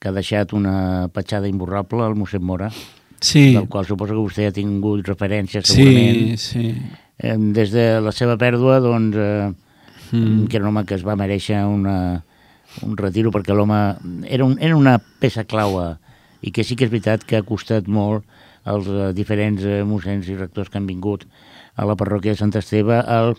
[0.00, 2.70] que ha deixat una petjada imborrable, el mossèn Mora,
[3.20, 3.52] sí.
[3.56, 6.38] del qual suposo que vostè ha tingut referències segurament.
[6.40, 7.34] Sí, sí.
[7.56, 9.50] Des de la seva pèrdua, doncs, eh,
[10.12, 10.46] mm.
[10.48, 12.22] que era un home que es va mereixer una,
[12.86, 13.82] un retiro perquè l'home
[14.24, 15.88] era, un, era una peça clau a,
[16.44, 18.26] i que sí que és veritat que ha costat molt
[18.68, 21.24] als eh, diferents eh, mossens i rectors que han vingut
[21.74, 23.34] a la parròquia de Sant Esteve el,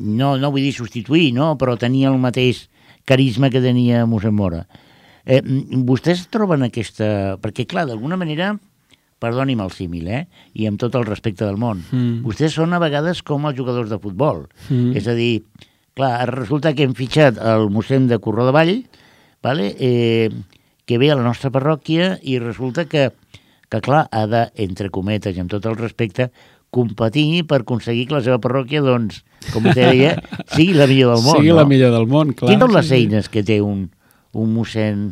[0.00, 1.54] no, no vull dir substituir, no?
[1.60, 2.66] però tenia el mateix
[3.08, 4.64] carisma que tenia mossèn Mora.
[5.24, 5.40] Eh,
[5.88, 7.36] vostès troben aquesta...
[7.40, 8.52] Perquè, clar, d'alguna manera,
[9.22, 10.24] perdoni'm el símil, eh?
[10.52, 12.24] i amb tot el respecte del món, mm.
[12.26, 14.44] vostès són a vegades com els jugadors de futbol.
[14.68, 14.92] Mm.
[15.00, 15.44] És a dir,
[15.96, 18.76] clar, resulta que hem fitxat el mossèn de Corró de Vall,
[19.44, 19.72] vale?
[19.78, 20.28] eh,
[20.84, 23.08] que ve a la nostra parròquia i resulta que,
[23.72, 26.30] que clar, ha de, entre cometes i amb tot el respecte,
[26.74, 30.14] competir per aconseguir que la seva parròquia, doncs, com vostè deia,
[30.56, 31.38] sigui la millor del món.
[31.38, 31.58] Sigui no?
[31.60, 32.50] la millor del món, clar.
[32.50, 33.86] Quines són les eines que té un,
[34.34, 35.04] un mossèn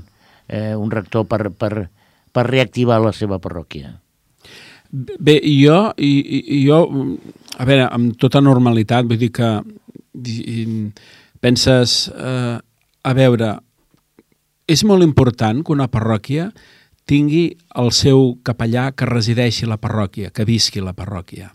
[0.49, 1.89] eh, un rector per, per,
[2.33, 3.95] per reactivar la seva parròquia?
[4.93, 6.11] Bé, jo, i,
[6.43, 6.83] i, jo,
[7.57, 9.55] a veure, amb tota normalitat, vull dir que
[10.21, 10.67] i,
[11.41, 13.55] penses, eh, a veure,
[14.71, 16.51] és molt important que una parròquia
[17.09, 21.51] tingui el seu capellà que resideixi la parròquia, que visqui la parròquia.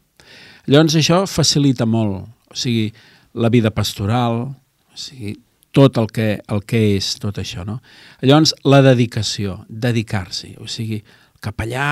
[0.67, 2.89] Llavors això facilita molt, o sigui,
[3.38, 5.38] la vida pastoral, o sigui,
[5.72, 7.63] tot el que, el que és tot això.
[7.67, 7.80] No?
[8.26, 11.88] Llavors, la dedicació, dedicar-s'hi, o sigui, el capellà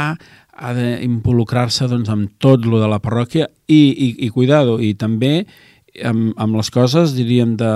[0.56, 5.46] ha d'involucrar-se doncs, amb tot lo de la parròquia i, i, i cuidado, i també
[6.04, 7.72] amb, amb les coses, diríem, de,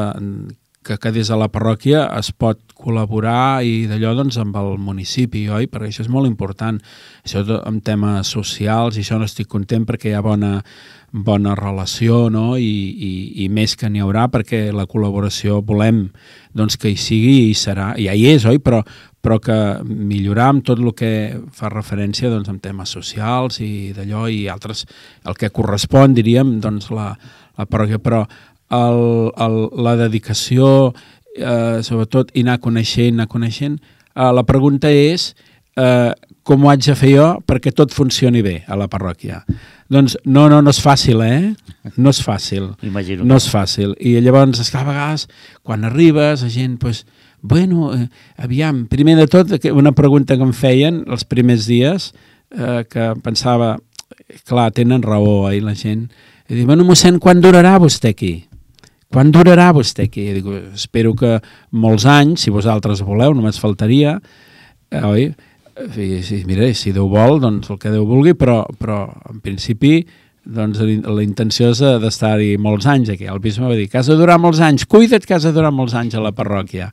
[0.83, 5.43] que, que des de la parròquia es pot col·laborar i d'allò doncs, amb el municipi,
[5.51, 5.67] oi?
[5.67, 6.79] Perquè això és molt important.
[7.25, 10.53] Això en temes socials, i això no estic content perquè hi ha bona,
[11.11, 12.53] bona relació, no?
[12.57, 13.11] I, i,
[13.43, 16.05] i més que n'hi haurà perquè la col·laboració volem
[16.55, 18.61] doncs, que hi sigui i serà, ja hi és, oi?
[18.63, 18.79] Però,
[19.19, 21.11] però que millorar amb tot el que
[21.51, 24.85] fa referència doncs, en temes socials i d'allò i altres,
[25.27, 27.11] el que correspon, diríem, doncs, la,
[27.59, 28.23] la parròquia, però
[28.69, 30.93] el, el, la dedicació,
[31.36, 33.79] eh, sobretot, i anar coneixent, anar coneixent,
[34.13, 35.32] eh, la pregunta és
[35.79, 36.12] eh,
[36.43, 39.43] com ho haig de fer jo perquè tot funcioni bé a la parròquia.
[39.89, 41.53] Doncs no, no, no és fàcil, eh?
[41.97, 42.71] No és fàcil.
[42.86, 43.25] Imagino.
[43.25, 43.95] No és fàcil.
[43.97, 45.27] I llavors, a vegades,
[45.65, 47.05] quan arribes, la gent, doncs,
[47.41, 52.12] bueno, eh, aviam, primer de tot, una pregunta que em feien els primers dies,
[52.51, 53.77] eh, que pensava,
[54.45, 56.10] clar, tenen raó, eh, la gent,
[56.49, 58.34] i dic, bueno, mossèn, quan durarà vostè aquí?
[59.09, 60.27] Quan durarà vostè aquí?
[60.35, 61.39] Dic, espero que
[61.73, 64.19] molts anys, si vosaltres voleu, només faltaria,
[64.91, 65.29] eh, oi?
[65.79, 70.03] I, si, mira, si Déu vol, doncs el que Déu vulgui, però, però en principi
[70.49, 73.25] doncs la intenció és d'estar-hi molts anys aquí.
[73.29, 75.71] El bisbe va dir que has de durar molts anys, cuida't que has de durar
[75.73, 76.91] molts anys a la parròquia.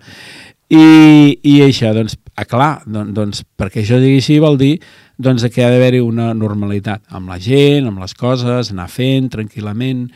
[0.73, 4.73] I, i això, doncs, ah, clar, doncs, doncs, perquè això digui així vol dir
[5.21, 10.09] doncs, que ha d'haver-hi una normalitat amb la gent, amb les coses, anar fent tranquil·lament.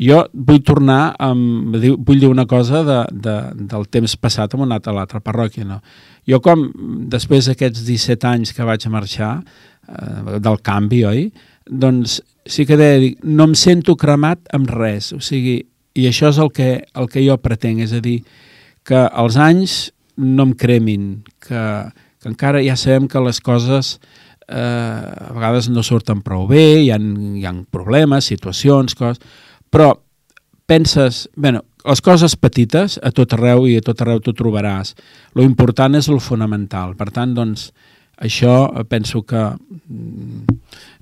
[0.00, 3.36] Jo vull tornar, amb, vull dir una cosa de, de,
[3.72, 5.66] del temps passat amb una altra parròquia.
[5.68, 5.80] No?
[6.28, 6.68] Jo com,
[7.12, 9.34] després d'aquests 17 anys que vaig marxar,
[9.88, 11.26] eh, del canvi, oi?
[11.68, 15.60] Doncs sí que deia, dir, no em sento cremat amb res, o sigui,
[15.94, 18.20] i això és el que, el que jo pretenc, és a dir,
[18.86, 21.10] que els anys no em cremin,
[21.44, 21.62] que,
[22.20, 23.98] que encara ja sabem que les coses
[24.48, 29.22] eh, a vegades no surten prou bé, hi ha, hi ha problemes, situacions, coses,
[29.70, 29.94] però
[30.70, 34.94] penses, bueno, les coses petites a tot arreu i a tot arreu t'ho trobaràs.
[35.34, 36.94] Lo important és el fonamental.
[36.98, 37.70] Per tant, doncs,
[38.20, 40.58] això penso que mm,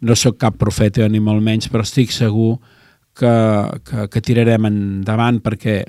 [0.06, 2.76] no sóc cap profeta ni molt menys, però estic segur que,
[3.18, 5.80] que, que tirarem endavant perquè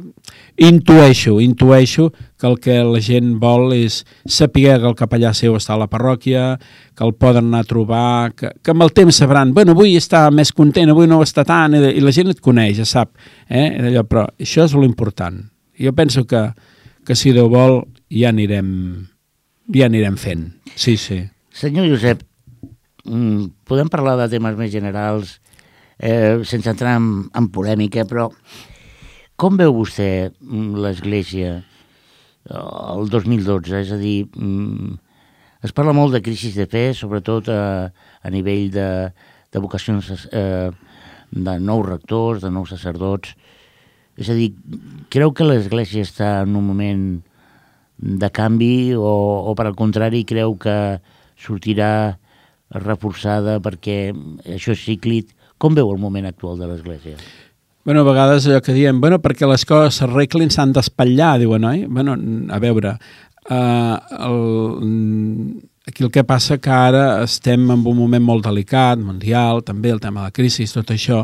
[0.66, 2.10] intueixo, intueixo
[2.40, 5.90] que el que la gent vol és saber que el capellà seu està a la
[5.92, 6.56] parròquia,
[6.96, 10.26] que el poden anar a trobar, que, que amb el temps sabran, bueno, avui està
[10.34, 13.14] més content, avui no està tant, i, i la gent et coneix, ja sap,
[13.48, 13.68] eh?
[13.92, 15.44] Allò, però això és l'important.
[15.80, 16.48] Jo penso que,
[17.06, 18.72] que si Déu vol ja anirem,
[19.76, 20.48] ja anirem fent.
[20.74, 21.22] Sí, sí.
[21.54, 22.26] Senyor Josep,
[23.06, 25.38] mm, podem parlar de temes més generals
[26.00, 28.30] eh, sense entrar en, en polèmica, però
[29.40, 32.56] com veu vostè mm, l'Església eh,
[32.96, 33.76] el 2012?
[33.84, 34.98] És a dir, mm,
[35.68, 37.62] es parla molt de crisi de fe, sobretot a,
[38.24, 38.90] a nivell de,
[39.52, 40.72] de vocacions eh,
[41.32, 43.36] de nous rectors, de nous sacerdots.
[44.20, 44.54] És a dir,
[45.12, 47.04] creu que l'Església està en un moment
[48.00, 49.04] de canvi o,
[49.52, 51.00] o per al contrari creu que
[51.40, 52.18] sortirà
[52.72, 54.14] reforçada perquè
[54.48, 57.20] això és cíclic com veu el moment actual de l'Església?
[57.86, 61.86] Bueno, a vegades allò que diem, bueno, perquè les coses s'arreglin s'han d'espatllar, diuen, oi?
[61.88, 62.16] Bueno,
[62.52, 62.98] a veure,
[63.50, 63.96] uh,
[64.28, 64.42] el,
[65.88, 70.04] aquí el que passa que ara estem en un moment molt delicat, mundial, també el
[70.04, 71.24] tema de la crisi, tot això,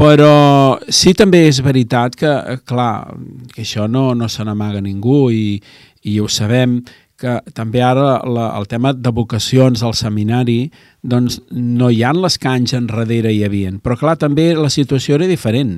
[0.00, 2.34] però sí també és veritat que,
[2.68, 3.12] clar,
[3.54, 5.60] que això no, no se n'amaga ningú i,
[6.08, 6.78] i ho sabem,
[7.20, 10.70] que també ara la, el tema de vocacions al seminari
[11.02, 15.18] doncs no hi han les que anys enrere hi havien, però clar, també la situació
[15.18, 15.74] era diferent.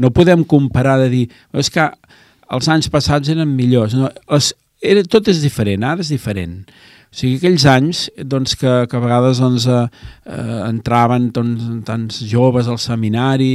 [0.00, 1.88] No podem comparar de dir, és que
[2.50, 3.96] els anys passats eren millors.
[3.96, 4.52] No, les,
[4.82, 6.60] era, tot és diferent, ara és diferent.
[7.10, 9.86] O sigui, aquells anys doncs, que, que a vegades doncs, eh,
[10.30, 13.54] eh, entraven doncs, tants joves al seminari,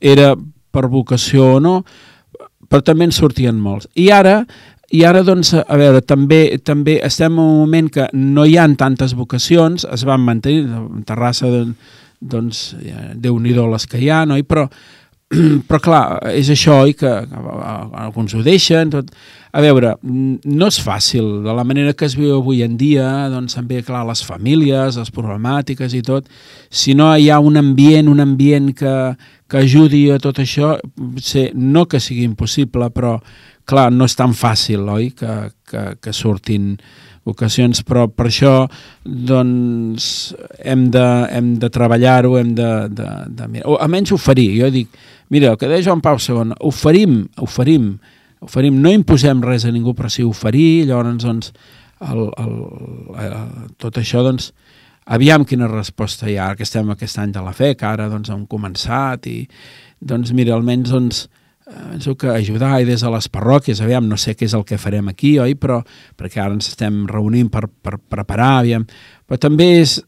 [0.00, 0.34] era
[0.72, 1.80] per vocació o no,
[2.66, 3.88] però també en sortien molts.
[3.94, 4.40] I ara
[4.94, 8.76] i ara, doncs, a veure, també també estem en un moment que no hi han
[8.78, 11.50] tantes vocacions, es van mantenir, en Terrassa,
[12.20, 12.68] doncs,
[13.16, 14.38] Déu-n'hi-do les que hi ha, no?
[14.46, 14.68] però,
[15.68, 19.10] però clar, és això, oi, que alguns ho deixen, tot...
[19.56, 23.56] A veure, no és fàcil, de la manera que es viu avui en dia, doncs
[23.56, 26.28] també, clar, les famílies, les problemàtiques i tot,
[26.68, 28.92] si no hi ha un ambient, un ambient que,
[29.48, 33.14] que ajudi a tot això, potser no que sigui impossible, però,
[33.66, 35.34] clar, no és tan fàcil, oi, que,
[35.66, 36.74] que, que surtin
[37.26, 38.52] ocasions, però per això
[39.04, 43.08] doncs, hem de, hem de treballar-ho, hem de, de,
[43.38, 44.52] de mirar, o almenys oferir.
[44.60, 44.94] Jo dic,
[45.34, 47.96] mira, el que deia Joan Pau II, oferim, oferim,
[48.46, 51.50] oferim, no imposem res a ningú, però sí oferir, llavors doncs,
[52.06, 52.56] el, el,
[53.24, 53.36] el,
[53.82, 54.52] tot això, doncs,
[55.06, 58.30] aviam quina resposta hi ha, que estem aquest any de la fe, que ara doncs,
[58.30, 59.46] hem començat, i
[59.98, 61.26] doncs mira, almenys doncs,
[61.66, 64.78] penso que ajudar i des de les parròquies, aviam, no sé què és el que
[64.78, 65.56] farem aquí, oi?
[65.58, 65.80] Però,
[66.18, 68.86] perquè ara ens estem reunint per, per preparar, aviam.
[69.26, 69.98] Però també és,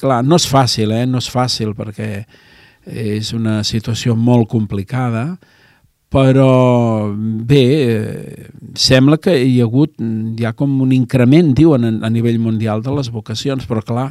[0.00, 1.04] clar, no és fàcil, eh?
[1.06, 2.24] No és fàcil perquè
[2.88, 5.36] és una situació molt complicada,
[6.08, 12.10] però bé, eh, sembla que hi ha hagut, hi ha com un increment, diuen, a
[12.10, 14.08] nivell mundial de les vocacions, però clar,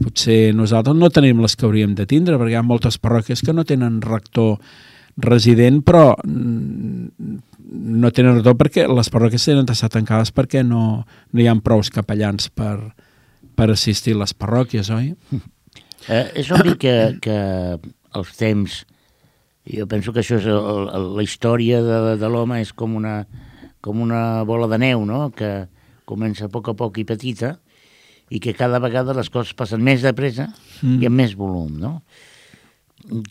[0.00, 3.52] potser nosaltres no tenim les que hauríem de tindre, perquè hi ha moltes parròquies que
[3.52, 4.56] no tenen rector
[5.22, 7.36] resident, però mm,
[8.00, 11.90] no tenen retorn perquè les parròquies tenen d'estar tancades perquè no, no hi ha prous
[11.94, 12.76] capellans per,
[13.54, 15.12] per assistir a les parròquies, oi?
[16.08, 17.38] Eh, és obvi que, que
[18.16, 18.84] els temps...
[19.70, 23.20] Jo penso que això és el, el, la història de, de l'home és com una,
[23.84, 25.68] com una bola de neu, no?, que
[26.08, 27.52] comença a poc a poc i petita
[28.30, 30.48] i que cada vegada les coses passen més de pressa
[30.80, 30.96] mm.
[31.02, 31.92] i amb més volum, no?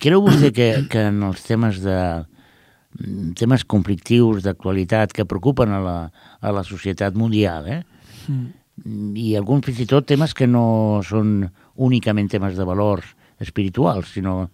[0.01, 1.99] Creu vostè que, que en els temes de
[3.37, 5.97] temes conflictius d'actualitat que preocupen a la,
[6.41, 7.81] a la societat mundial, eh?
[8.29, 8.47] Mm.
[9.17, 14.49] i alguns fins i tot temes que no són únicament temes de valors espirituals, sinó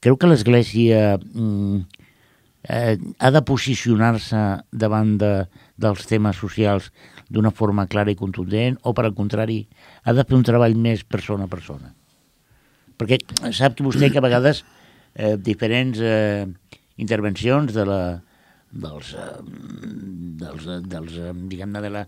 [0.00, 1.80] creu que l'Església mm,
[2.68, 5.32] eh, ha de posicionar-se davant de,
[5.76, 6.90] dels temes socials
[7.28, 9.62] d'una forma clara i contundent o, per al contrari,
[10.04, 11.94] ha de fer un treball més persona a persona?
[13.00, 13.20] Perquè
[13.56, 14.62] sap que vostè que a vegades
[15.14, 16.44] eh, diferents eh,
[17.00, 18.00] intervencions de la,
[18.70, 19.30] dels, eh,
[20.42, 22.04] dels, eh, dels eh, diguem-ne, de la,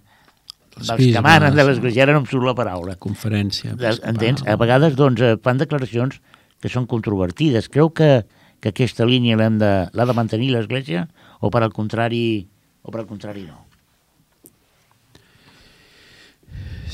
[0.76, 2.97] dels que manen de l'església, ara no em surt la paraula.
[3.03, 3.74] Conferència.
[4.09, 4.45] Entens?
[4.47, 6.20] A vegades doncs, fan declaracions
[6.62, 7.68] que són controvertides.
[7.72, 8.22] Creu que,
[8.62, 11.09] que aquesta línia l'ha de, de mantenir l'església
[11.40, 12.47] o per al contrari
[12.82, 13.71] o per al contrari no?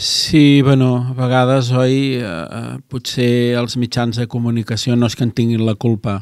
[0.00, 5.32] Sí, bueno, a vegades, oi, eh, potser els mitjans de comunicació no és que en
[5.34, 6.20] tinguin la culpa,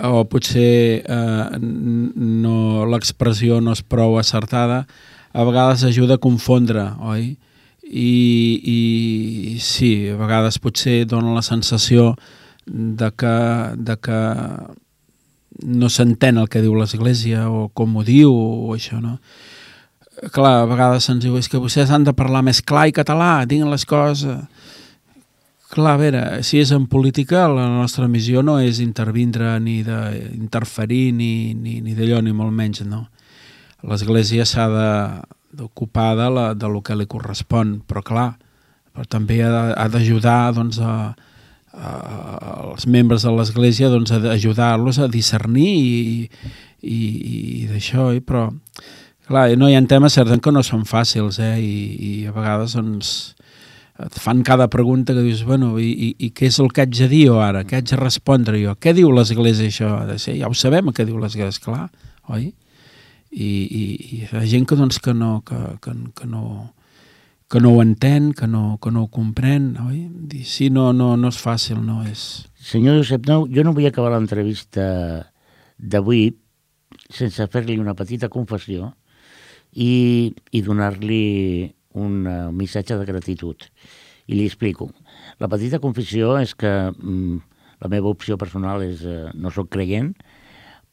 [0.00, 4.86] o potser eh, no, l'expressió no és prou acertada,
[5.28, 7.34] a vegades ajuda a confondre, oi?
[7.84, 8.14] I,
[8.64, 8.80] i
[9.60, 12.14] sí, a vegades potser dona la sensació
[12.64, 13.36] de que,
[13.76, 14.22] de que
[15.68, 19.18] no s'entén el que diu l'Església o com ho diu o això, no?
[20.32, 23.44] Clar, a vegades se'ns diu és que vostès han de parlar més clar i català,
[23.48, 24.24] diguin les coses...
[25.66, 31.10] Clar, a veure, si és en política, la nostra missió no és intervindre ni d'interferir
[31.10, 33.08] ni, ni, ni d'allò, ni molt menys, no.
[33.82, 38.28] L'Església s'ha d'ocupar de, de, de lo que li correspon, però clar,
[38.94, 41.16] però també ha d'ajudar doncs, a,
[41.74, 41.90] a,
[42.70, 46.30] als membres de l'Església doncs, a ajudar-los a discernir i,
[46.80, 48.46] i, i d'això, però
[49.26, 51.56] Clar, no hi ha temes certament que no són fàcils, eh?
[51.58, 53.08] I, i a vegades doncs,
[53.98, 56.92] et fan cada pregunta que dius, bueno, i, i, i què és el que haig
[56.94, 57.64] de dir jo ara?
[57.66, 58.76] Què haig de respondre jo?
[58.78, 59.88] Què diu l'Església això?
[60.06, 60.36] De ser?
[60.38, 61.88] Ja ho sabem, què diu l'Església, clar,
[62.30, 62.52] oi?
[63.32, 63.82] I, i,
[64.14, 66.44] i ha gent que, doncs, que, no, que, que, que, no,
[67.50, 70.04] que no ho entén, que no, que no ho comprèn, oi?
[70.30, 72.44] Dir, sí, no, no, no és fàcil, no és...
[72.66, 74.86] Senyor Josep Nou, jo no vull acabar l'entrevista
[75.78, 76.28] d'avui
[77.10, 78.92] sense fer-li una petita confessió,
[79.76, 83.68] i, i donar-li un uh, missatge de gratitud.
[84.26, 84.88] I li explico.
[85.40, 87.36] La petita confessió és que mm,
[87.84, 90.14] la meva opció personal és uh, no sóc creient,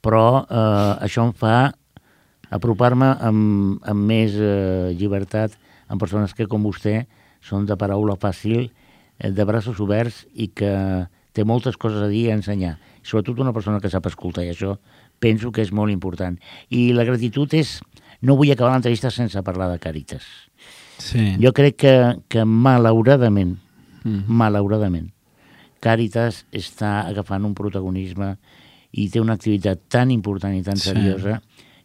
[0.03, 1.71] però uh, això em fa
[2.53, 5.55] apropar-me amb, amb més uh, llibertat
[5.87, 7.03] amb persones que, com vostè,
[7.43, 8.69] són de paraula fàcil,
[9.23, 10.71] de braços oberts i que
[11.33, 12.75] té moltes coses a dir i a ensenyar.
[13.05, 14.77] Sobretot una persona que sap escoltar, i això
[15.23, 16.35] penso que és molt important.
[16.69, 17.77] I la gratitud és
[18.23, 20.23] no vull acabar l'entrevista sense parlar de Càritas.
[21.01, 21.33] Sí.
[21.41, 21.95] Jo crec que,
[22.31, 23.57] que malauradament,
[24.03, 24.23] mm.
[24.27, 25.09] malauradament,
[25.83, 28.37] Càritas està agafant un protagonisme
[28.95, 30.93] i té una activitat tan important i tan sí.
[30.93, 31.41] seriosa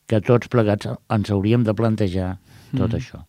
[0.09, 2.37] que tots plegats ens hauríem de plantejar
[2.77, 3.01] tot mm.
[3.01, 3.25] això.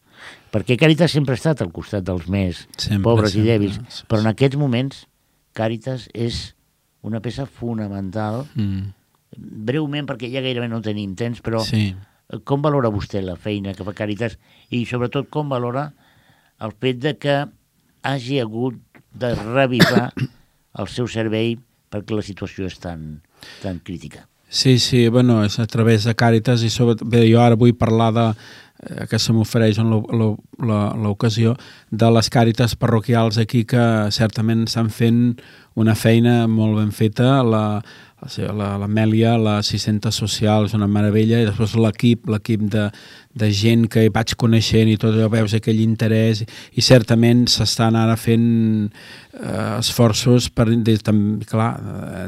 [0.53, 4.05] Perquè Càritas sempre ha estat al costat dels més sempre, pobres sempre, i dèbils, sí,
[4.09, 5.03] però en aquests moments
[5.57, 6.53] Càritas és
[7.01, 8.93] una peça fonamental, Mm.
[9.65, 11.95] breument perquè ja gairebé no tenim temps, però Sí.
[12.43, 14.37] Com valora vostè la feina que fa Càritas
[14.75, 15.89] i sobretot com valora
[16.61, 17.37] el fet de que
[18.05, 18.77] hagi hagut
[19.13, 20.09] de revisar
[20.79, 21.57] el seu servei
[21.89, 23.21] perquè la situació és tan,
[23.63, 24.27] tan crítica?
[24.49, 26.97] Sí, sí, bueno, és a través de Càritas i sobre...
[27.05, 31.53] Bé, jo ara vull parlar de eh, que se m'ofereix en l'ocasió
[31.89, 35.21] de les càritas parroquials aquí que certament estan fent
[35.79, 37.63] una feina molt ben feta la,
[38.51, 42.89] la- l'Amèlia, l'assistenta social és una meravella i després l'equip l'equip de,
[43.39, 46.41] de gent que hi vaig coneixent i tot allò veus aquell interès
[46.75, 48.89] i certament s'estan ara fent
[49.39, 51.71] eh, esforços per, de, tam, clar,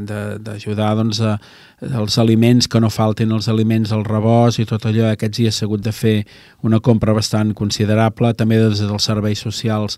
[0.07, 1.35] de- d'ajudar doncs, a,
[1.81, 5.07] els aliments, que no faltin els aliments al rebost i tot allò.
[5.15, 6.19] Aquests dies s'ha hagut de fer
[6.61, 9.97] una compra bastant considerable, també des dels serveis socials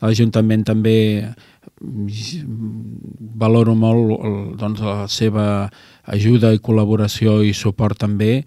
[0.00, 0.94] de l'Ajuntament també
[3.40, 5.46] valoro molt el, doncs, la seva
[6.14, 8.42] ajuda i col·laboració i suport també,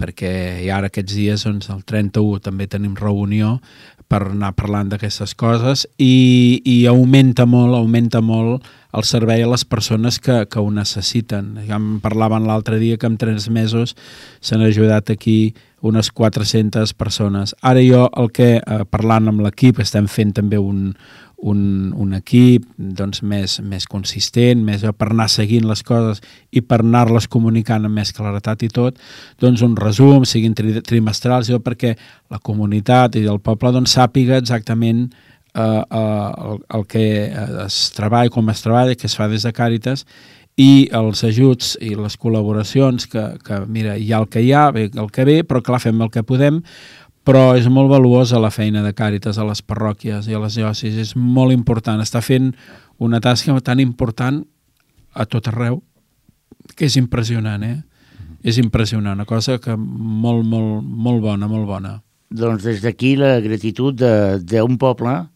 [0.00, 3.58] perquè i ara aquests dies, doncs, el 31 també tenim reunió
[4.08, 9.64] per anar parlant d'aquestes coses i, i augmenta molt, augmenta molt el servei a les
[9.64, 11.54] persones que, que ho necessiten.
[11.66, 13.96] Ja em parlaven l'altre dia que en tres mesos
[14.44, 15.54] s'han ajudat aquí
[15.84, 17.56] unes 400 persones.
[17.60, 20.94] Ara jo, el que, eh, parlant amb l'equip, estem fent també un,
[21.44, 26.80] un, un equip doncs, més, més consistent, més per anar seguint les coses i per
[26.80, 29.00] anar-les comunicant amb més claretat i tot,
[29.42, 31.94] doncs un resum, siguin tri trimestrals, jo perquè
[32.32, 37.04] la comunitat i el poble doncs, sàpiga exactament eh, eh, el, el que
[37.66, 40.06] es treballa, com es treballa, que es fa des de Càritas,
[40.56, 44.68] i els ajuts i les col·laboracions que, que mira, hi ha el que hi ha,
[44.74, 46.60] bé el que ve, però clar, fem el que podem,
[47.24, 50.98] però és molt valuosa la feina de Càritas a les parròquies i a les diòcesis,
[51.00, 52.52] és molt important, està fent
[52.98, 54.42] una tasca tan important
[55.14, 55.82] a tot arreu,
[56.76, 57.82] que és impressionant, eh?
[58.44, 61.94] És impressionant, una cosa que molt, molt, molt bona, molt bona.
[62.34, 65.28] Doncs des d'aquí la gratitud de- d'un poble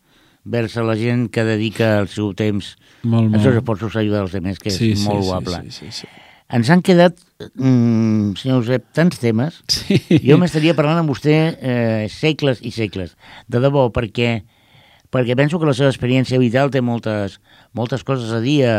[0.44, 3.62] vers a la gent que dedica el seu temps Molt, als seus molt.
[3.62, 5.62] esforços a ajudar els altres, que és molt guable.
[5.70, 6.06] Sí, sí, sí.
[6.48, 7.18] Ens han quedat,
[7.60, 9.60] mm, senyor Josep, tants temes.
[9.68, 9.98] sí.
[10.24, 13.18] Jo m'estaria parlant amb vostè eh, segles i segles,
[13.52, 14.30] de debò, perquè,
[15.12, 17.36] perquè penso que la seva experiència vital té moltes,
[17.76, 18.76] moltes coses a dir a,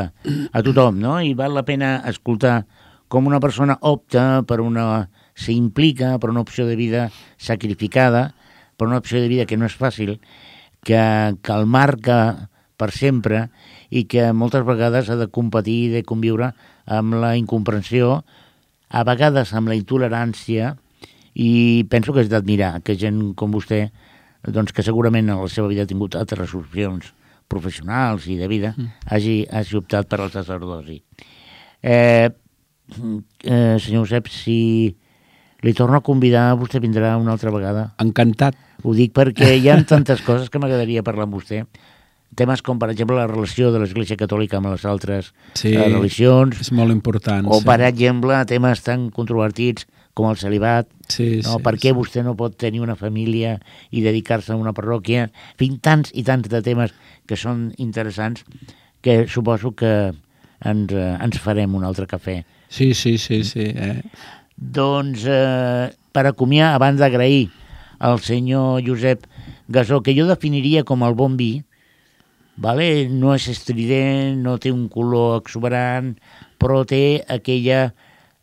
[0.50, 1.20] a tothom, no?
[1.22, 2.64] I val la pena escoltar
[3.10, 5.10] com una persona opta per una...
[5.40, 8.34] s'implica per una opció de vida sacrificada,
[8.76, 10.18] per una opció de vida que no és fàcil,
[10.84, 11.00] que,
[11.42, 12.50] que el marca
[12.80, 13.46] per sempre
[13.90, 16.54] i que moltes vegades ha de competir i de conviure
[16.90, 18.20] amb la incomprensió,
[18.90, 20.74] a vegades amb la intolerància,
[21.40, 23.86] i penso que és d'admirar que gent com vostè,
[24.48, 27.14] doncs que segurament en la seva vida ha tingut altres resolucions
[27.50, 29.10] professionals i de vida, mm.
[29.10, 31.00] hagi, hagi optat per al sacerdoci.
[31.82, 34.96] Eh, eh, senyor Josep, si
[35.62, 37.90] li torno a convidar, vostè vindrà una altra vegada.
[38.00, 38.56] Encantat.
[38.84, 41.66] Ho dic perquè hi ha tantes coses que m'agradaria parlar amb vostè.
[42.40, 46.62] Temes com, per exemple, la relació de l'Església Catòlica amb les altres Sí, eh, religions,
[46.64, 47.48] És molt important.
[47.52, 47.66] o, sí.
[47.68, 49.86] per exemple, temes tan controvertits
[50.16, 51.58] com el celibat, Sí, no?
[51.58, 51.96] sí, per què sí.
[51.98, 53.58] vostè no pot tenir una família
[53.92, 55.28] i dedicar-se a una parròquia?
[55.30, 56.94] En fi, tants i tants de temes
[57.28, 58.44] que són interessants
[59.02, 60.12] que suposo que
[60.66, 62.44] ens, eh, ens farem un altre cafè.
[62.70, 63.68] Sí, sí, sí, sí.
[63.76, 64.02] Eh?
[64.58, 67.50] Doncs, eh, per acomiar, abans d'agrair
[68.00, 69.26] al senyor Josep
[69.68, 71.64] Gasó, que jo definiria com el bon vi,
[72.60, 73.08] vale?
[73.10, 76.14] no és estrident, no té un color exuberant,
[76.60, 77.86] però té aquella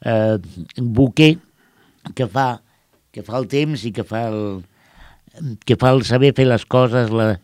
[0.00, 0.36] eh,
[0.80, 1.36] buquer
[2.16, 2.48] que fa,
[3.12, 4.42] que fa el temps i que fa el,
[5.68, 7.34] que fa el saber fer les coses, la,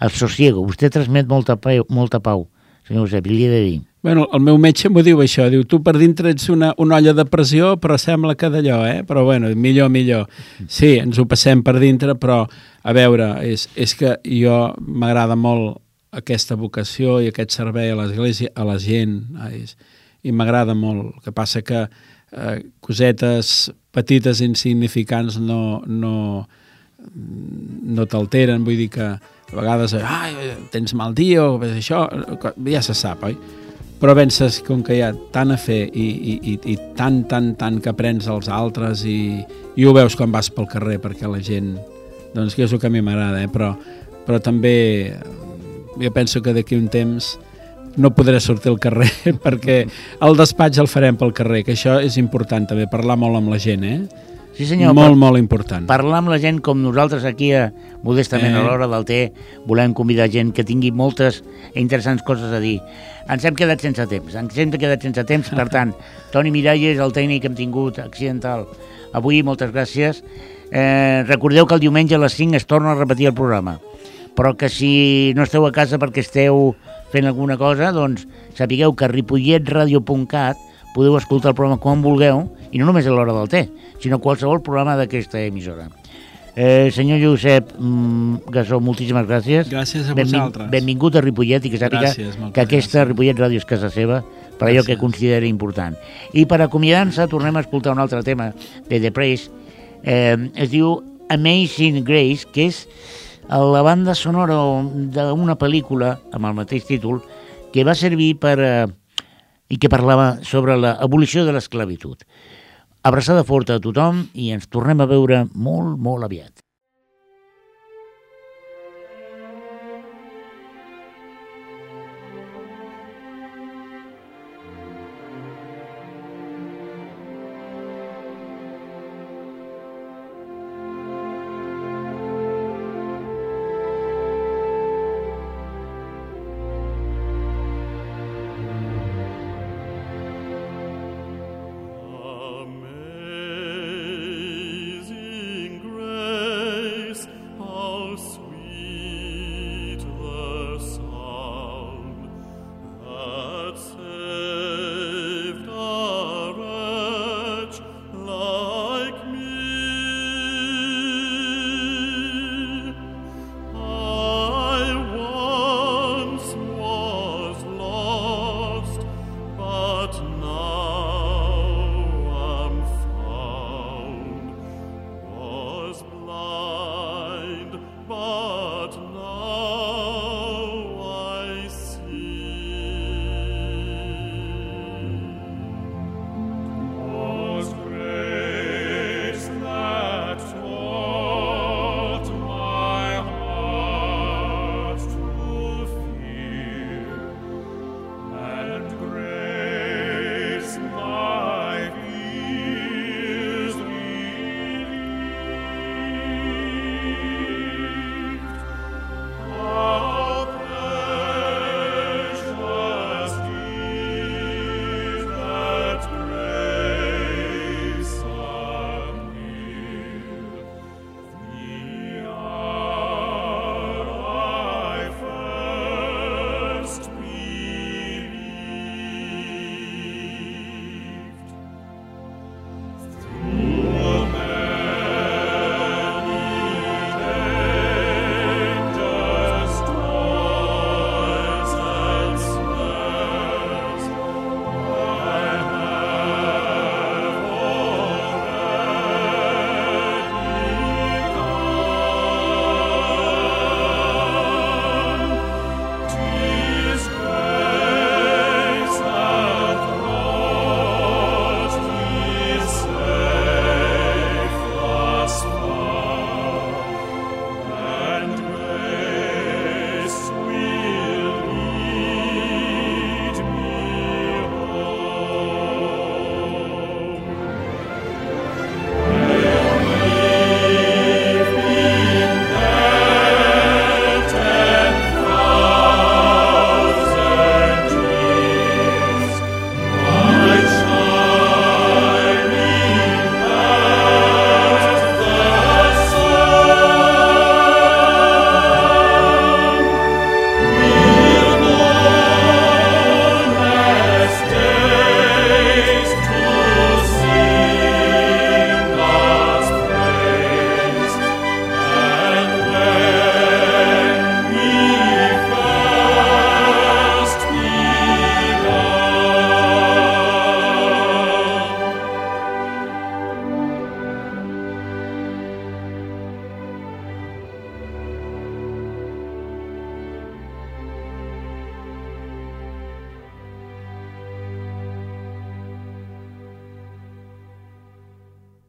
[0.00, 0.64] el sosiego.
[0.68, 2.48] Vostè transmet molta pau, molta pau
[2.90, 3.80] senyor Josep, i li he de dir.
[4.02, 7.12] Bueno, el meu metge m'ho diu això, diu, tu per dintre ets una, una olla
[7.14, 9.04] de pressió, però sembla que d'allò, eh?
[9.06, 10.26] Però bueno, millor, millor.
[10.66, 12.40] Sí, ens ho passem per dintre, però
[12.82, 15.78] a veure, és, és que jo m'agrada molt
[16.10, 19.20] aquesta vocació i aquest servei a l'església, a la gent,
[20.22, 21.20] i m'agrada molt.
[21.24, 26.46] Que passa que eh, cosetes petites insignificants no, no,
[27.96, 29.08] no t'alteren, vull dir que
[29.50, 30.34] a vegades ai,
[30.70, 32.04] tens mal dia o això,
[32.66, 33.36] ja se sap, oi?
[34.00, 37.50] Però penses, com que hi ha tant a fer i, i, i, i tant, tant,
[37.60, 39.42] tant que aprens als altres i,
[39.76, 41.74] i ho veus quan vas pel carrer perquè la gent,
[42.32, 43.50] doncs que és el que a mi m'agrada, eh?
[43.52, 43.74] però,
[44.24, 44.72] però també
[45.98, 47.38] jo penso que d'aquí un temps
[47.96, 49.10] no podré sortir al carrer
[49.44, 49.82] perquè
[50.22, 53.58] el despatx el farem pel carrer, que això és important també, parlar molt amb la
[53.58, 54.00] gent, eh?
[54.54, 54.92] Sí, senyor.
[54.92, 55.86] molt, molt important.
[55.88, 57.70] Parlar amb la gent com nosaltres aquí, a,
[58.02, 58.58] modestament, Eh.
[58.58, 59.32] a l'hora del té,
[59.64, 61.40] volem convidar gent que tingui moltes
[61.72, 62.80] i interessants coses a dir.
[63.30, 65.94] Ens hem quedat sense temps, ens hem quedat sense temps, per tant,
[66.34, 68.66] Toni Miralles, el tècnic que hem tingut accidental
[69.14, 70.20] avui, moltes gràcies.
[70.70, 73.78] Eh, recordeu que el diumenge a les 5 es torna a repetir el programa,
[74.40, 76.70] però que si no esteu a casa perquè esteu
[77.12, 78.24] fent alguna cosa, doncs
[78.56, 80.56] sapigueu que a ripolletradio.cat
[80.94, 83.66] podeu escoltar el programa quan vulgueu, i no només a l'hora del té,
[84.00, 85.90] sinó qualsevol programa d'aquesta emissora.
[86.56, 89.68] Eh, senyor Josep mm, Gasó, moltíssimes gràcies.
[89.70, 90.70] Gràcies a Benvin- vosaltres.
[90.72, 93.08] Benvingut a Ripollet i que sàpiga Gràcies, que aquesta gràcies.
[93.12, 94.22] Ripollet Ràdio és casa seva
[94.58, 95.00] per allò que Gràcies.
[95.04, 95.94] considera important.
[96.32, 98.54] I per acomiadar-nos tornem a escoltar un altre tema
[98.88, 99.50] de The Praise.
[100.02, 100.96] Eh, es diu
[101.28, 102.86] Amazing Grace, que és
[103.50, 104.54] la banda sonora
[105.10, 107.22] d'una pel·lícula amb el mateix títol
[107.72, 108.56] que va servir per...
[108.58, 108.88] Eh,
[109.70, 112.24] i que parlava sobre l'abolició de l'esclavitud.
[113.06, 116.69] Abraçada forta a tothom i ens tornem a veure molt, molt aviat.